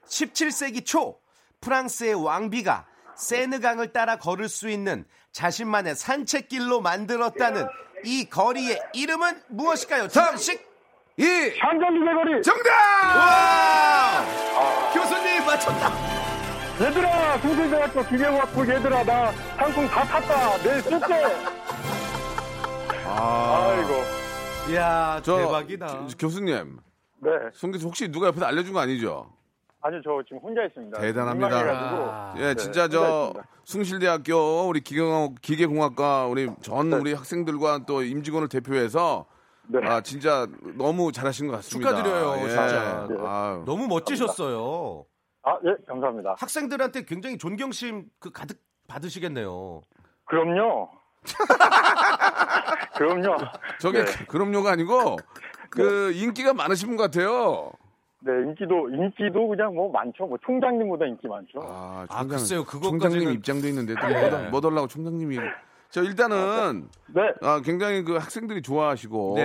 17세기 0.06 0.86
초 0.86 1.20
프랑스의 1.62 2.14
왕비가 2.14 2.86
세느강을 3.16 3.94
따라 3.94 4.18
걸을 4.18 4.48
수 4.48 4.70
있는 4.70 5.06
자신만의 5.38 5.94
산책길로 5.96 6.82
만들었다는 6.82 7.68
이 8.04 8.26
거리의 8.28 8.80
이름은 8.94 9.40
무엇일까요? 9.50 10.08
잠식 10.08 10.66
2 11.18 11.24
샹젤리제 11.24 12.14
거리! 12.16 12.42
정답! 12.42 12.72
와! 12.72 14.26
교수님 14.94 15.46
맞췄다. 15.46 15.92
얘들아, 16.82 17.38
송실대학교 17.40 18.04
기계공학부 18.06 18.68
얘들아, 18.68 19.04
나 19.04 19.32
상품 19.58 19.88
다 19.88 20.04
탔다. 20.04 20.58
내일 20.64 20.82
쓸게. 20.82 21.14
아, 23.06 23.74
아이고. 23.78 24.72
이야 24.72 25.22
저 25.24 25.38
대박이다. 25.38 25.88
저, 25.88 26.08
교수님 26.18 26.80
네. 27.22 27.30
송 27.54 27.72
교수 27.72 27.86
혹시 27.88 28.08
누가 28.12 28.28
옆에서 28.28 28.46
알려준 28.46 28.74
거 28.74 28.80
아니죠? 28.80 29.32
아니, 29.82 30.02
저 30.04 30.22
지금 30.24 30.40
혼자 30.40 30.64
있습니다. 30.64 31.00
대단합니다. 31.00 31.58
아. 31.58 32.34
예, 32.38 32.42
네, 32.42 32.56
진짜 32.56 32.88
저 32.88 33.28
있습니다. 33.28 33.48
숭실대학교 33.64 34.68
우리 34.68 34.82
기계공학, 34.82 35.36
기계공학과 35.42 36.26
우리 36.26 36.50
전 36.62 36.90
네. 36.90 36.98
우리 36.98 37.14
학생들과 37.14 37.86
또 37.86 38.02
임직원을 38.02 38.50
대표해서 38.50 39.26
네. 39.68 39.80
아 39.84 40.02
진짜 40.02 40.48
너무 40.78 41.12
잘하신 41.12 41.48
것 41.48 41.54
같습니다. 41.58 41.90
축하드려요, 41.92 42.36
예. 42.44 42.48
진짜. 42.50 43.08
아유. 43.26 43.64
너무 43.66 43.88
멋지셨어요. 43.88 45.06
아, 45.44 45.58
예, 45.66 45.76
감사합니다. 45.88 46.36
학생들한테 46.40 47.04
굉장히 47.06 47.38
존경심 47.38 48.06
그 48.20 48.32
가득 48.32 48.58
받으시겠네요. 48.88 49.82
그럼요. 50.26 50.90
그럼요. 52.96 53.38
저게 53.80 54.06
네. 54.06 54.26
그럼요가 54.28 54.72
아니고 54.72 55.18
그 55.70 56.12
인기가 56.14 56.54
많으신 56.54 56.88
분 56.88 56.98
같아요. 56.98 57.72
네, 58.28 58.34
인기도, 58.50 58.90
인기도 58.90 59.48
그냥 59.48 59.74
뭐 59.74 59.90
많죠. 59.90 60.26
뭐 60.28 60.38
총장님보다 60.46 61.06
인기 61.06 61.28
많죠. 61.28 61.60
아, 61.62 62.06
아, 62.10 62.20
총장, 62.20 62.28
글쎄요, 62.38 62.64
그것까지는- 62.66 63.00
총장님 63.00 63.30
입장도 63.32 63.68
있는데 63.70 63.94
또 64.00 64.06
네. 64.08 64.20
뭐, 64.22 64.30
달- 64.30 64.50
뭐 64.52 64.62
달라고 64.62 64.88
총장님이. 64.88 65.38
저 65.90 66.04
일단은 66.04 66.90
네. 67.16 67.22
아, 67.42 67.62
굉장히 67.64 68.04
그 68.04 68.16
학생들이 68.18 68.62
좋아하시고 68.62 69.36
네. 69.38 69.44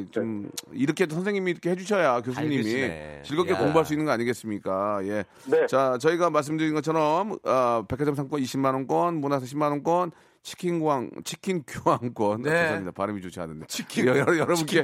예, 0.00 0.10
좀 0.10 0.50
이렇게 0.72 1.06
또 1.06 1.14
선생님이 1.14 1.52
이렇게 1.52 1.70
해주셔야 1.70 2.20
교수님이 2.20 2.56
알겠네. 2.56 3.22
즐겁게 3.24 3.52
야. 3.52 3.58
공부할 3.58 3.84
수 3.84 3.92
있는 3.92 4.04
거 4.04 4.10
아니겠습니까? 4.10 4.98
예. 5.04 5.22
네. 5.48 5.66
자, 5.68 5.96
저희가 5.98 6.30
말씀드린 6.30 6.74
것처럼 6.74 7.38
어, 7.44 7.84
백화점 7.86 8.16
상권 8.16 8.40
20만 8.40 8.74
원권, 8.74 9.14
문화상 9.20 9.46
10만 9.46 9.70
원권, 9.70 10.10
치킨 10.44 10.78
고항 10.78 11.10
치킨 11.24 11.64
교환권. 11.66 12.42
네. 12.42 12.50
죄송합니다. 12.50 12.90
발음이 12.92 13.22
좋지 13.22 13.40
않은데. 13.40 13.66
치킨- 13.66 14.06
여, 14.08 14.12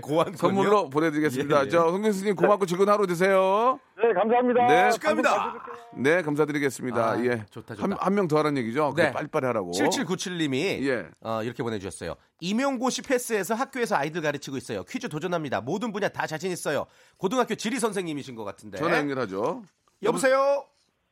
교환권이요? 0.00 0.36
선물로 0.38 0.88
보내드리겠습니다. 0.88 1.60
예, 1.60 1.66
예. 1.66 1.68
저홍 1.68 2.00
교수님 2.00 2.34
고맙고 2.34 2.64
즐거운 2.64 2.88
하루 2.88 3.06
되세요. 3.06 3.78
네, 4.02 4.10
감사합니다. 4.14 4.66
네. 4.66 4.90
축하합니다. 4.92 5.54
네, 5.98 6.22
감사드리겠습니다. 6.22 7.10
아, 7.10 7.24
예. 7.26 7.44
좋다, 7.50 7.74
좋다. 7.74 7.82
한, 7.82 7.92
한명더 7.92 8.38
하라는 8.38 8.56
얘기죠? 8.62 8.94
네. 8.96 9.04
네. 9.04 9.12
빨리빨리 9.12 9.44
하라고. 9.48 9.72
7797님이 9.72 10.82
예. 10.88 11.06
어, 11.20 11.42
이렇게 11.42 11.62
보내주셨어요. 11.62 12.14
임용고시 12.40 13.02
패스에서 13.02 13.54
학교에서 13.54 13.96
아이들 13.96 14.22
가르치고 14.22 14.56
있어요. 14.56 14.82
퀴즈 14.84 15.10
도전합니다. 15.10 15.60
모든 15.60 15.92
분야 15.92 16.08
다 16.08 16.26
자신 16.26 16.50
있어요. 16.50 16.86
고등학교 17.18 17.54
지리 17.54 17.78
선생님이신 17.78 18.34
것 18.34 18.44
같은데. 18.44 18.78
전화 18.78 18.96
연결하죠. 18.96 19.62
여보세요. 20.02 20.64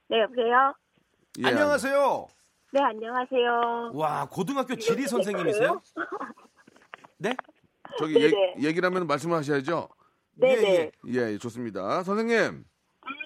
네, 0.09 0.23
여보세요? 0.23 0.73
예. 1.41 1.49
안녕하세요. 1.49 2.29
네, 2.71 2.81
안녕하세요. 2.83 3.93
와 3.95 4.27
고등학교 4.31 4.77
지리 4.77 5.07
선생님이세요? 5.07 5.81
네? 7.19 7.35
저기 7.99 8.15
네네. 8.15 8.27
얘, 8.27 8.69
얘기를 8.69 8.87
하면 8.87 9.07
말씀을 9.07 9.37
하셔야죠. 9.39 9.89
네네. 10.35 10.91
예, 11.09 11.33
예, 11.33 11.39
좋습니다. 11.39 12.03
선생님, 12.03 12.65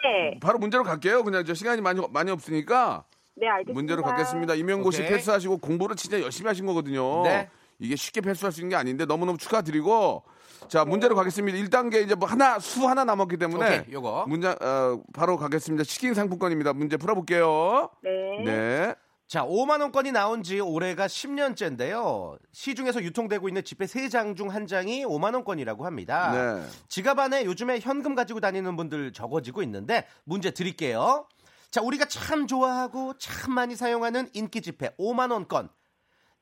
네. 0.04 0.38
바로 0.40 0.58
문제로 0.58 0.84
갈게요. 0.84 1.24
그냥 1.24 1.44
저 1.44 1.54
시간이 1.54 1.80
많이 1.80 2.00
많이 2.10 2.30
없으니까 2.30 3.04
네, 3.34 3.48
알겠습니다. 3.48 3.72
문제로 3.76 4.02
갖겠습니다. 4.02 4.54
임용고시 4.54 5.02
오케이. 5.02 5.12
패스하시고 5.12 5.58
공부를 5.58 5.96
진짜 5.96 6.20
열심히 6.20 6.46
하신 6.48 6.64
거거든요. 6.66 7.22
네. 7.24 7.50
이게 7.80 7.96
쉽게 7.96 8.20
패스할 8.20 8.52
수 8.52 8.60
있는 8.60 8.70
게 8.70 8.76
아닌데 8.76 9.04
너무너무 9.06 9.38
축하드리고 9.38 10.22
자 10.68 10.84
문제로 10.84 11.16
가겠습니다. 11.16 11.58
1단계 11.58 12.04
이제 12.04 12.14
뭐 12.14 12.28
하나 12.28 12.60
수 12.60 12.86
하나 12.88 13.04
남았기 13.04 13.36
때문에 13.36 13.80
오케이, 13.80 13.92
요거. 13.92 14.26
문제 14.28 14.48
어, 14.48 15.02
바로 15.12 15.36
가겠습니다. 15.36 15.82
치킨 15.84 16.14
상품권입니다. 16.14 16.72
문제 16.74 16.96
풀어볼게요. 16.96 17.90
네. 18.04 18.44
네. 18.44 18.94
자, 19.32 19.46
5만 19.46 19.80
원권이 19.80 20.12
나온 20.12 20.42
지 20.42 20.60
올해가 20.60 21.06
10년째인데요. 21.06 22.38
시중에서 22.52 23.02
유통되고 23.02 23.48
있는 23.48 23.64
지폐 23.64 23.86
3장 23.86 24.36
중 24.36 24.50
한 24.50 24.66
장이 24.66 25.06
5만 25.06 25.32
원권이라고 25.32 25.86
합니다. 25.86 26.32
네. 26.32 26.68
지갑 26.88 27.18
안에 27.18 27.46
요즘에 27.46 27.80
현금 27.80 28.14
가지고 28.14 28.40
다니는 28.40 28.76
분들 28.76 29.14
적어지고 29.14 29.62
있는데 29.62 30.06
문제 30.24 30.50
드릴게요. 30.50 31.26
자, 31.70 31.80
우리가 31.80 32.04
참 32.04 32.46
좋아하고 32.46 33.16
참 33.16 33.54
많이 33.54 33.74
사용하는 33.74 34.28
인기 34.34 34.60
지폐 34.60 34.90
5만 34.98 35.32
원권. 35.32 35.70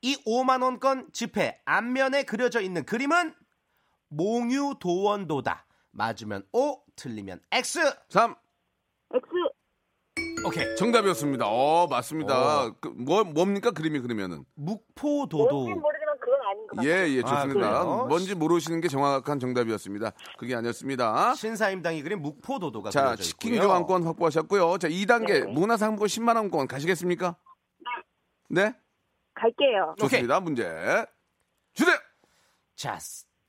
이 0.03 0.17
5만 0.25 0.61
원권 0.65 1.13
지폐 1.13 1.61
앞면에 1.67 2.25
그려져 2.25 2.61
있는 2.61 2.85
그림은 2.85 3.37
몽유도원도다. 4.09 5.65
맞으면 5.93 6.45
O, 6.51 6.83
틀리면 6.97 7.41
X. 7.53 7.95
3 8.09 8.35
X. 9.15 9.60
오케이. 10.47 10.75
정답이었습니다. 10.77 11.45
어 11.47 11.87
맞습니다. 11.89 12.65
어. 12.67 12.75
그, 12.81 12.89
뭐 12.89 13.25
뭡니까 13.25 13.71
그림이 13.71 14.01
그러면은 14.01 14.45
묵포도도. 14.55 15.51
뭔지 15.53 15.75
모르지만 15.81 16.19
그건 16.21 16.41
아닌 16.47 16.67
같아요. 16.67 16.89
예, 16.89 17.09
예, 17.17 17.21
좋습니다. 17.23 17.85
그래요? 17.85 18.07
뭔지 18.09 18.35
모르시는 18.35 18.81
게 18.81 18.89
정확한 18.89 19.39
정답이었습니다. 19.39 20.13
그게 20.39 20.55
아니었습니다. 20.55 21.35
신사임당이 21.35 22.03
그린 22.03 22.23
묵포도도가 22.23 22.91
자, 22.91 23.03
그려져 23.05 23.23
치킨 23.23 23.55
있고요. 23.55 23.69
교환권 23.69 24.05
확보하셨고요. 24.05 24.79
자, 24.79 24.89
2단계 24.89 25.45
네. 25.45 25.53
문화상품권 25.53 26.09
10만 26.09 26.37
원권 26.37 26.67
가시겠습니까? 26.69 27.37
네. 28.49 28.75
갈게요. 29.35 29.95
좋습니다. 29.99 30.41
문제 30.41 30.65
주세요. 31.75 31.97
자, 32.77 32.99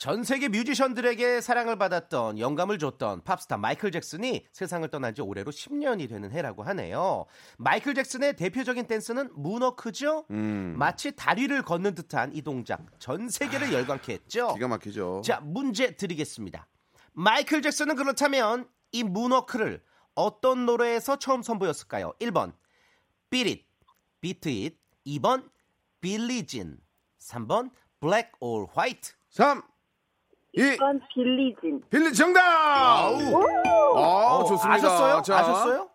전 0.01 0.23
세계 0.23 0.47
뮤지션들에게 0.47 1.41
사랑을 1.41 1.75
받았던 1.75 2.39
영감을 2.39 2.79
줬던 2.79 3.21
팝스타 3.23 3.57
마이클 3.57 3.91
잭슨이 3.91 4.47
세상을 4.51 4.89
떠난 4.89 5.13
지 5.13 5.21
올해로 5.21 5.51
10년이 5.51 6.09
되는 6.09 6.31
해라고 6.31 6.63
하네요. 6.63 7.27
마이클 7.59 7.93
잭슨의 7.93 8.35
대표적인 8.35 8.87
댄스는 8.87 9.29
문워크죠? 9.35 10.25
음. 10.31 10.73
마치 10.75 11.15
다리를 11.15 11.61
걷는 11.61 11.93
듯한 11.93 12.33
이 12.33 12.41
동작 12.41 12.83
전 12.97 13.29
세계를 13.29 13.71
열광케 13.71 14.13
했죠. 14.13 14.55
기가 14.55 14.67
막히죠. 14.69 15.21
자, 15.23 15.39
문제 15.39 15.95
드리겠습니다. 15.95 16.65
마이클 17.13 17.61
잭슨은 17.61 17.95
그렇다면 17.95 18.67
이 18.91 19.03
문워크를 19.03 19.83
어떤 20.15 20.65
노래에서 20.65 21.19
처음 21.19 21.43
선보였을까요? 21.43 22.13
1번 22.19 22.53
Beat 23.29 23.47
It, 23.51 23.65
Beat 24.19 24.49
It 24.49 24.77
2번 25.05 25.47
Billie 26.01 26.43
Jean 26.47 26.79
3번 27.19 27.69
Black 27.99 28.31
or 28.39 28.65
White 28.75 29.13
3 29.29 29.61
2 30.53 30.73
이건 30.73 30.99
빌리진. 31.13 31.81
빌리 31.89 32.13
정답! 32.13 32.41
아, 32.41 33.09
어, 33.09 34.43
좋습니다. 34.45 34.73
아셨어요? 34.73 35.21
자, 35.21 35.37
아셨어요? 35.39 35.87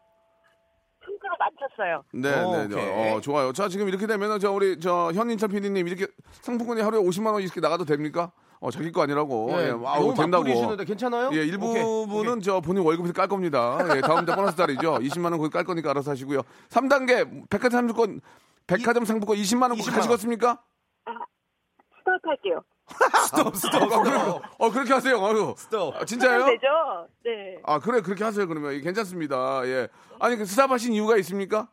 맞췄어요. 1.39 2.03
네, 2.13 2.33
어, 2.33 2.67
네, 2.67 2.69
네. 2.69 3.13
어, 3.13 3.21
좋아요. 3.21 3.53
자, 3.53 3.69
지금 3.69 3.89
이렇게 3.89 4.07
되면은 4.07 4.39
저 4.41 4.51
우리 4.51 4.81
저 4.81 5.13
현인철 5.13 5.51
PD님 5.51 5.87
이렇게 5.87 6.07
상품권이 6.41 6.81
하루에 6.81 7.01
50만 7.01 7.33
원 7.33 7.43
이렇게 7.43 7.61
나가도 7.61 7.85
됩니까? 7.85 8.33
어, 8.59 8.71
자기 8.71 8.91
거 8.91 9.03
아니라고. 9.03 9.49
예, 9.53 9.71
아우, 9.85 10.01
너무 10.01 10.15
된다고. 10.15 10.45
막 10.45 10.52
뿌리시는데 10.52 10.85
괜찮아요? 10.85 11.31
예, 11.35 11.45
일부분은 11.45 12.33
오케이. 12.33 12.43
저 12.43 12.61
본인 12.61 12.83
월급에서 12.85 13.13
깔 13.13 13.29
겁니다. 13.29 13.79
예, 13.95 14.01
다음 14.01 14.25
달 14.25 14.35
보너스 14.37 14.57
달이죠. 14.57 14.95
20만 15.05 15.25
원 15.27 15.39
거기 15.39 15.51
깔 15.51 15.65
거니까 15.65 15.91
알아서 15.91 16.13
하시고요. 16.13 16.41
3단계 16.71 17.49
백화점 17.51 17.87
상품권 17.87 18.21
백화점 18.67 19.05
상품권 19.05 19.37
20만 19.37 19.63
원 19.63 19.73
20만 19.73 19.87
원. 19.89 19.95
가시겠습니까? 19.97 20.63
스톱할게요. 21.99 22.63
스톱 23.29 23.57
스톱 23.57 23.83
어, 23.83 24.03
그래, 24.03 24.19
스톱. 24.19 24.43
어, 24.59 24.71
그렇게 24.71 24.93
하세요. 24.93 25.25
아유. 25.27 25.55
스톱. 25.57 25.97
아, 25.97 26.05
진짜요? 26.05 26.47
되죠? 26.47 26.67
네. 27.25 27.59
아, 27.65 27.79
그래. 27.81 28.01
그렇게 28.01 28.25
하세요. 28.25 28.47
그러면. 28.47 28.73
예, 28.75 28.81
괜찮습니다. 28.81 29.67
예. 29.67 29.89
아니, 30.21 30.37
그 30.37 30.45
스탑하신 30.47 30.93
이유가 30.93 31.17
있습니까? 31.19 31.69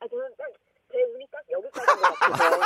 아, 0.00 0.06
저는 0.08 0.24
딱, 0.38 0.46
제 0.92 0.98
운이 1.02 1.26
딱 1.32 1.40
여기까지인 1.50 2.00
것 2.02 2.18
같아서. 2.18 2.60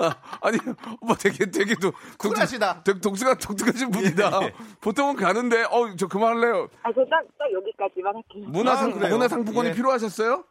아, 0.00 0.14
아니, 0.42 0.58
뭐 1.02 1.16
되게, 1.16 1.50
되게 1.50 1.74
또, 1.74 1.90
독특- 2.18 2.34
쿨하시다. 2.34 2.82
되게 2.84 3.00
독특한, 3.00 3.36
독특하신 3.38 3.90
분이다. 3.90 4.30
예, 4.42 4.46
예. 4.46 4.54
보통은 4.80 5.16
가는데, 5.16 5.64
어, 5.64 5.96
저 5.98 6.06
그만할래요. 6.06 6.68
아, 6.84 6.92
저 6.94 7.04
딱, 7.06 7.24
딱 7.36 7.52
여기까지만 7.52 8.14
할게요. 8.14 8.44
문화상, 8.48 8.92
아? 9.02 9.08
문화상품권이 9.08 9.70
예. 9.70 9.72
필요하셨어요? 9.74 10.44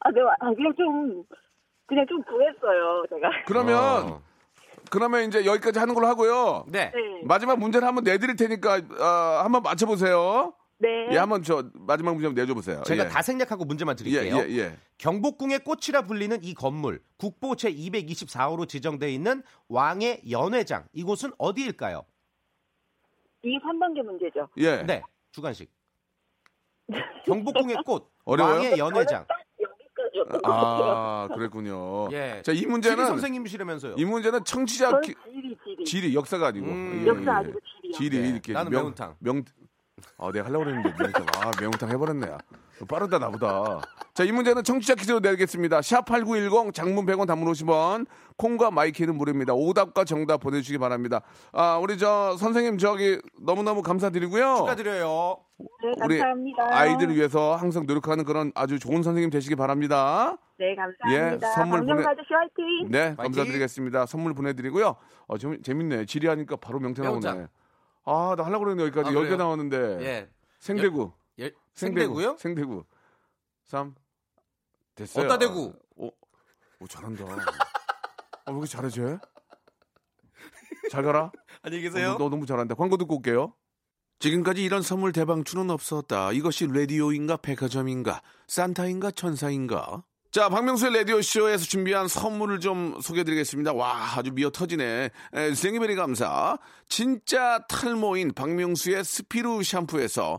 아, 0.00 0.10
네, 0.10 0.20
아, 0.40 0.46
그냥 0.54 0.72
좀, 0.78 1.22
그냥 1.86 2.06
좀 2.08 2.22
구했어요, 2.24 3.04
제가. 3.10 3.28
그러면, 3.46 3.76
어. 4.12 4.22
그러면 4.90 5.26
이제 5.28 5.46
여기까지 5.46 5.78
하는 5.78 5.94
걸로 5.94 6.06
하고요. 6.06 6.64
네. 6.68 6.92
네. 6.94 7.00
마지막 7.24 7.58
문제를 7.58 7.86
한번 7.86 8.04
내드릴 8.04 8.36
테니까, 8.36 8.80
아, 8.98 9.40
한번 9.44 9.62
맞춰보세요. 9.62 10.52
네. 10.78 11.08
예, 11.12 11.16
한번 11.18 11.42
저, 11.42 11.70
마지막 11.74 12.12
문제 12.12 12.26
한번 12.26 12.42
내줘 12.42 12.54
보세요. 12.54 12.82
제가 12.86 13.04
예. 13.04 13.08
다 13.08 13.20
생략하고 13.20 13.64
문제만 13.66 13.92
예, 13.92 13.96
드릴게요. 13.96 14.36
예, 14.38 14.58
예. 14.58 14.76
경복궁의 14.98 15.60
꽃이라 15.60 16.02
불리는 16.06 16.42
이 16.42 16.54
건물 16.54 17.02
국보 17.18 17.54
제 17.56 17.70
224호로 17.70 18.66
지정돼 18.66 19.12
있는 19.12 19.42
왕의 19.68 20.22
연회장 20.30 20.86
이곳은 20.94 21.32
어디일까요? 21.36 22.02
이 23.42 23.58
3단계 23.58 24.02
문제죠. 24.02 24.48
예. 24.56 24.82
네, 24.82 25.02
주간식. 25.32 25.70
경복궁의 27.26 27.76
꽃 27.84 28.10
어려워요? 28.24 28.54
왕의 28.54 28.78
연회장. 28.78 29.26
아. 30.44 31.28
그랬군요. 31.34 32.08
예. 32.12 32.42
자, 32.44 32.52
이 32.52 32.56
지리 32.56 32.66
문제는, 32.66 33.06
선생님이시라면서요. 33.06 33.94
이 33.98 34.04
문제는 34.04 34.44
청취자, 34.44 35.00
기- 35.00 35.14
지리, 35.24 35.56
지리. 35.64 35.84
지리, 35.84 36.14
역사가 36.14 36.48
아니고. 36.48 36.66
음. 36.66 37.02
예, 37.02 37.06
역사 37.08 37.22
예. 37.32 37.36
아니고 37.36 37.58
지리요. 37.82 37.92
지리 37.96 38.18
네. 38.20 38.28
이렇게 38.28 38.52
나는 38.52 38.70
명, 38.70 38.82
매운탕. 38.84 39.16
명 39.18 39.44
아, 40.18 40.30
내가 40.32 40.46
하려고 40.46 40.64
그랬는데 40.64 40.94
매운탕. 40.98 41.26
아, 41.36 41.50
매운탕 41.60 41.90
해버렸네. 41.90 42.26
빠르다 42.86 43.18
나보다. 43.18 43.80
자, 44.14 44.24
이 44.24 44.32
문제는 44.32 44.64
청취자 44.64 44.94
퀴즈로 44.94 45.20
내겠습니다. 45.20 45.80
샵8910 45.80 46.72
장문 46.74 47.06
100원 47.06 47.26
단문 47.26 47.50
50원 47.52 48.06
콩과 48.36 48.70
마이케이는 48.70 49.14
무료입니다. 49.16 49.52
오답과 49.54 50.04
정답 50.04 50.38
보내주시기 50.40 50.78
바랍니다. 50.78 51.20
아, 51.52 51.78
우리 51.78 51.98
저 51.98 52.36
선생님 52.38 52.78
저기 52.78 53.20
너무너무 53.40 53.82
감사드리고요. 53.82 54.56
축하드려요. 54.58 55.36
네, 55.58 55.92
우리 56.04 56.18
감사합니다. 56.18 56.68
아이들을 56.70 57.14
위해서 57.16 57.54
항상 57.54 57.84
노력하는 57.86 58.24
그런 58.24 58.50
아주 58.54 58.78
좋은 58.78 59.02
선생님 59.02 59.30
되시기 59.30 59.56
바랍니다. 59.56 60.36
네, 60.58 60.74
감사합니다. 60.74 61.46
예, 61.46 61.52
선물 61.54 61.80
보내- 61.80 62.02
아저씨 62.02 62.28
화이팅! 62.32 62.90
네, 62.90 63.14
파이팅! 63.16 63.16
감사드리겠습니다. 63.24 64.06
선물 64.06 64.32
보내드리고요. 64.34 64.96
어, 65.26 65.38
재, 65.38 65.58
재밌네. 65.62 66.06
지리하니까 66.06 66.56
바로 66.56 66.78
명태 66.80 67.02
나오네. 67.02 67.46
아, 68.06 68.34
나 68.36 68.44
하려고 68.44 68.64
그랬는데 68.64 68.84
여기까지 68.88 69.10
아, 69.10 69.12
10개 69.12 69.24
그래요? 69.24 69.36
나왔는데. 69.36 69.98
예. 70.02 70.28
생대구. 70.58 71.12
예. 71.38 71.52
생대구. 71.74 72.14
생대구요? 72.20 72.36
생대구. 72.38 72.84
3. 73.66 73.94
됐어요. 74.94 75.26
어따 75.26 75.38
대구. 75.38 75.72
오, 75.96 76.10
오 76.80 76.86
잘한다. 76.88 77.24
어, 77.24 77.30
왜 78.48 78.52
이렇게 78.52 78.66
잘해, 78.66 78.90
쟤? 78.90 79.18
잘 80.90 81.02
가라. 81.04 81.30
안녕히 81.62 81.86
어, 81.88 81.90
너, 81.90 82.18
너 82.18 82.28
너무 82.30 82.46
잘한다. 82.46 82.74
광고 82.74 82.96
듣고 82.96 83.16
올게요. 83.16 83.54
지금까지 84.18 84.62
이런 84.62 84.82
선물 84.82 85.12
대방출은 85.12 85.70
없었다. 85.70 86.32
이것이 86.32 86.66
라디오인가 86.66 87.38
백화점인가 87.38 88.20
산타인가 88.48 89.12
천사인가? 89.12 90.04
자, 90.30 90.48
박명수의 90.48 90.94
라디오쇼에서 90.94 91.64
준비한 91.64 92.06
선물을 92.06 92.60
좀 92.60 93.00
소개해드리겠습니다. 93.00 93.72
와, 93.72 94.16
아주 94.16 94.30
미어 94.32 94.50
터지네. 94.50 95.10
에, 95.32 95.54
생이베리 95.54 95.96
감사. 95.96 96.56
진짜 96.88 97.64
탈모인 97.66 98.32
박명수의 98.34 99.02
스피루 99.02 99.62
샴푸에서 99.64 100.38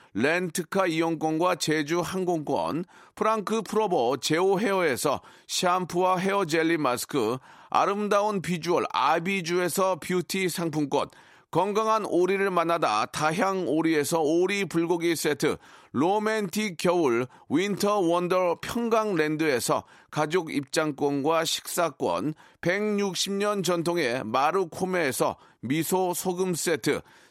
렌트카 0.13 0.87
이용권과 0.87 1.55
제주 1.55 2.01
항공권, 2.01 2.85
프랑크 3.15 3.61
프로보 3.63 4.17
제오 4.17 4.59
헤어에서 4.59 5.21
샴푸와 5.47 6.17
헤어 6.17 6.45
젤리 6.45 6.77
마스크, 6.77 7.37
아름다운 7.69 8.41
비주얼 8.41 8.83
아비주에서 8.91 9.99
뷰티 10.01 10.49
상품권, 10.49 11.09
건강한 11.51 12.05
오리를 12.05 12.49
만나다 12.49 13.05
다향 13.07 13.67
오리에서 13.67 14.21
오리 14.21 14.65
불고기 14.65 15.15
세트, 15.15 15.57
로맨틱 15.91 16.77
겨울 16.77 17.27
윈터 17.49 17.99
원더 17.99 18.59
평강랜드에서 18.61 19.83
가족 20.09 20.53
입장권과 20.53 21.43
식사권, 21.43 22.33
160년 22.61 23.65
전통의 23.65 24.23
마루코메에서 24.23 25.35
미소 25.59 26.13
소금 26.13 26.53
세트, 26.53 27.01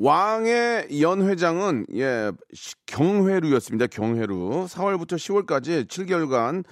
왕의 0.00 1.00
연회장은 1.00 1.86
예 1.94 2.30
시- 2.52 2.74
경회루였습니다. 2.86 3.88
경회루 3.88 4.66
4월부터 4.68 5.14
10월까지 5.16 5.86
7개월간 5.88 6.64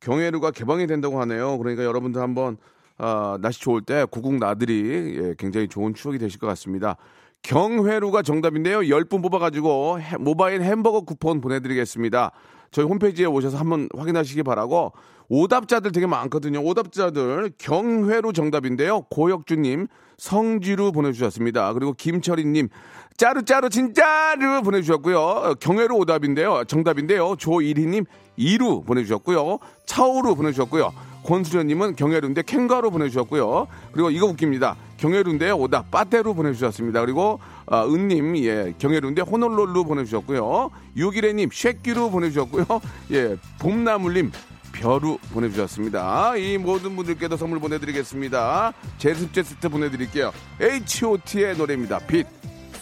경회루가 0.00 0.50
개방이 0.50 0.88
된다고 0.88 1.20
하네요. 1.20 1.58
그러니까 1.58 1.84
여러분들 1.84 2.20
한번 2.20 2.56
아, 2.98 3.38
날씨 3.40 3.60
좋을 3.60 3.82
때 3.82 4.04
고국 4.10 4.34
나들이 4.34 5.16
예, 5.20 5.34
굉장히 5.38 5.68
좋은 5.68 5.94
추억이 5.94 6.18
되실 6.18 6.40
것 6.40 6.46
같습니다. 6.48 6.96
경회루가 7.42 8.22
정답인데요. 8.22 8.80
10분 8.80 9.22
뽑아가지고 9.22 10.00
해- 10.00 10.16
모바일 10.18 10.62
햄버거 10.62 11.00
쿠폰 11.02 11.40
보내드리겠습니다. 11.40 12.32
저희 12.72 12.86
홈페이지에 12.86 13.26
오셔서 13.26 13.58
한번 13.58 13.88
확인하시기 13.96 14.42
바라고 14.42 14.92
오답자들 15.28 15.92
되게 15.92 16.06
많거든요. 16.06 16.60
오답자들 16.62 17.52
경회로 17.58 18.32
정답인데요. 18.32 19.02
고혁주님, 19.02 19.86
성지루 20.18 20.92
보내주셨습니다. 20.92 21.72
그리고 21.74 21.92
김철희님, 21.92 22.68
짜루짜루 23.16 23.70
진짜루 23.70 24.62
보내주셨고요. 24.62 25.54
경회로 25.60 25.96
오답인데요. 25.98 26.64
정답인데요. 26.64 27.36
조일희님, 27.36 28.04
이루 28.36 28.82
보내주셨고요. 28.82 29.58
차오루 29.86 30.34
보내주셨고요. 30.34 30.92
권수련님은 31.24 31.96
경혜루인데 31.96 32.42
캥거루 32.42 32.90
보내주셨고요. 32.90 33.68
그리고 33.92 34.10
이거 34.10 34.26
웃깁니다. 34.26 34.76
경혜루인데요. 34.96 35.56
오다 35.56 35.82
빠떼루 35.90 36.34
보내주셨습니다. 36.34 37.00
그리고 37.00 37.40
아, 37.66 37.84
은님 37.84 38.36
예 38.38 38.74
경혜루인데 38.78 39.22
호놀롤루 39.22 39.84
보내주셨고요. 39.84 40.70
유기래님 40.96 41.50
쉐끼루 41.52 42.10
보내주셨고요. 42.10 42.64
예 43.12 43.36
봄나물님 43.58 44.30
벼루 44.72 45.18
보내주셨습니다. 45.32 46.36
이 46.36 46.58
모든 46.58 46.96
분들께도 46.96 47.36
선물 47.36 47.60
보내드리겠습니다. 47.60 48.72
제습제 48.98 49.42
세트 49.42 49.68
보내드릴게요. 49.68 50.32
H.O.T의 50.60 51.56
노래입니다. 51.56 51.98
빛 52.00 52.26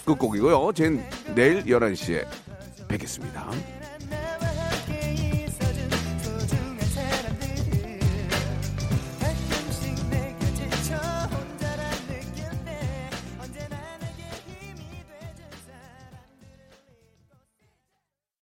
끝곡이고요. 0.04 0.72
전 0.72 1.04
내일 1.34 1.64
11시에 1.64 2.26
뵙겠습니다. 2.88 3.79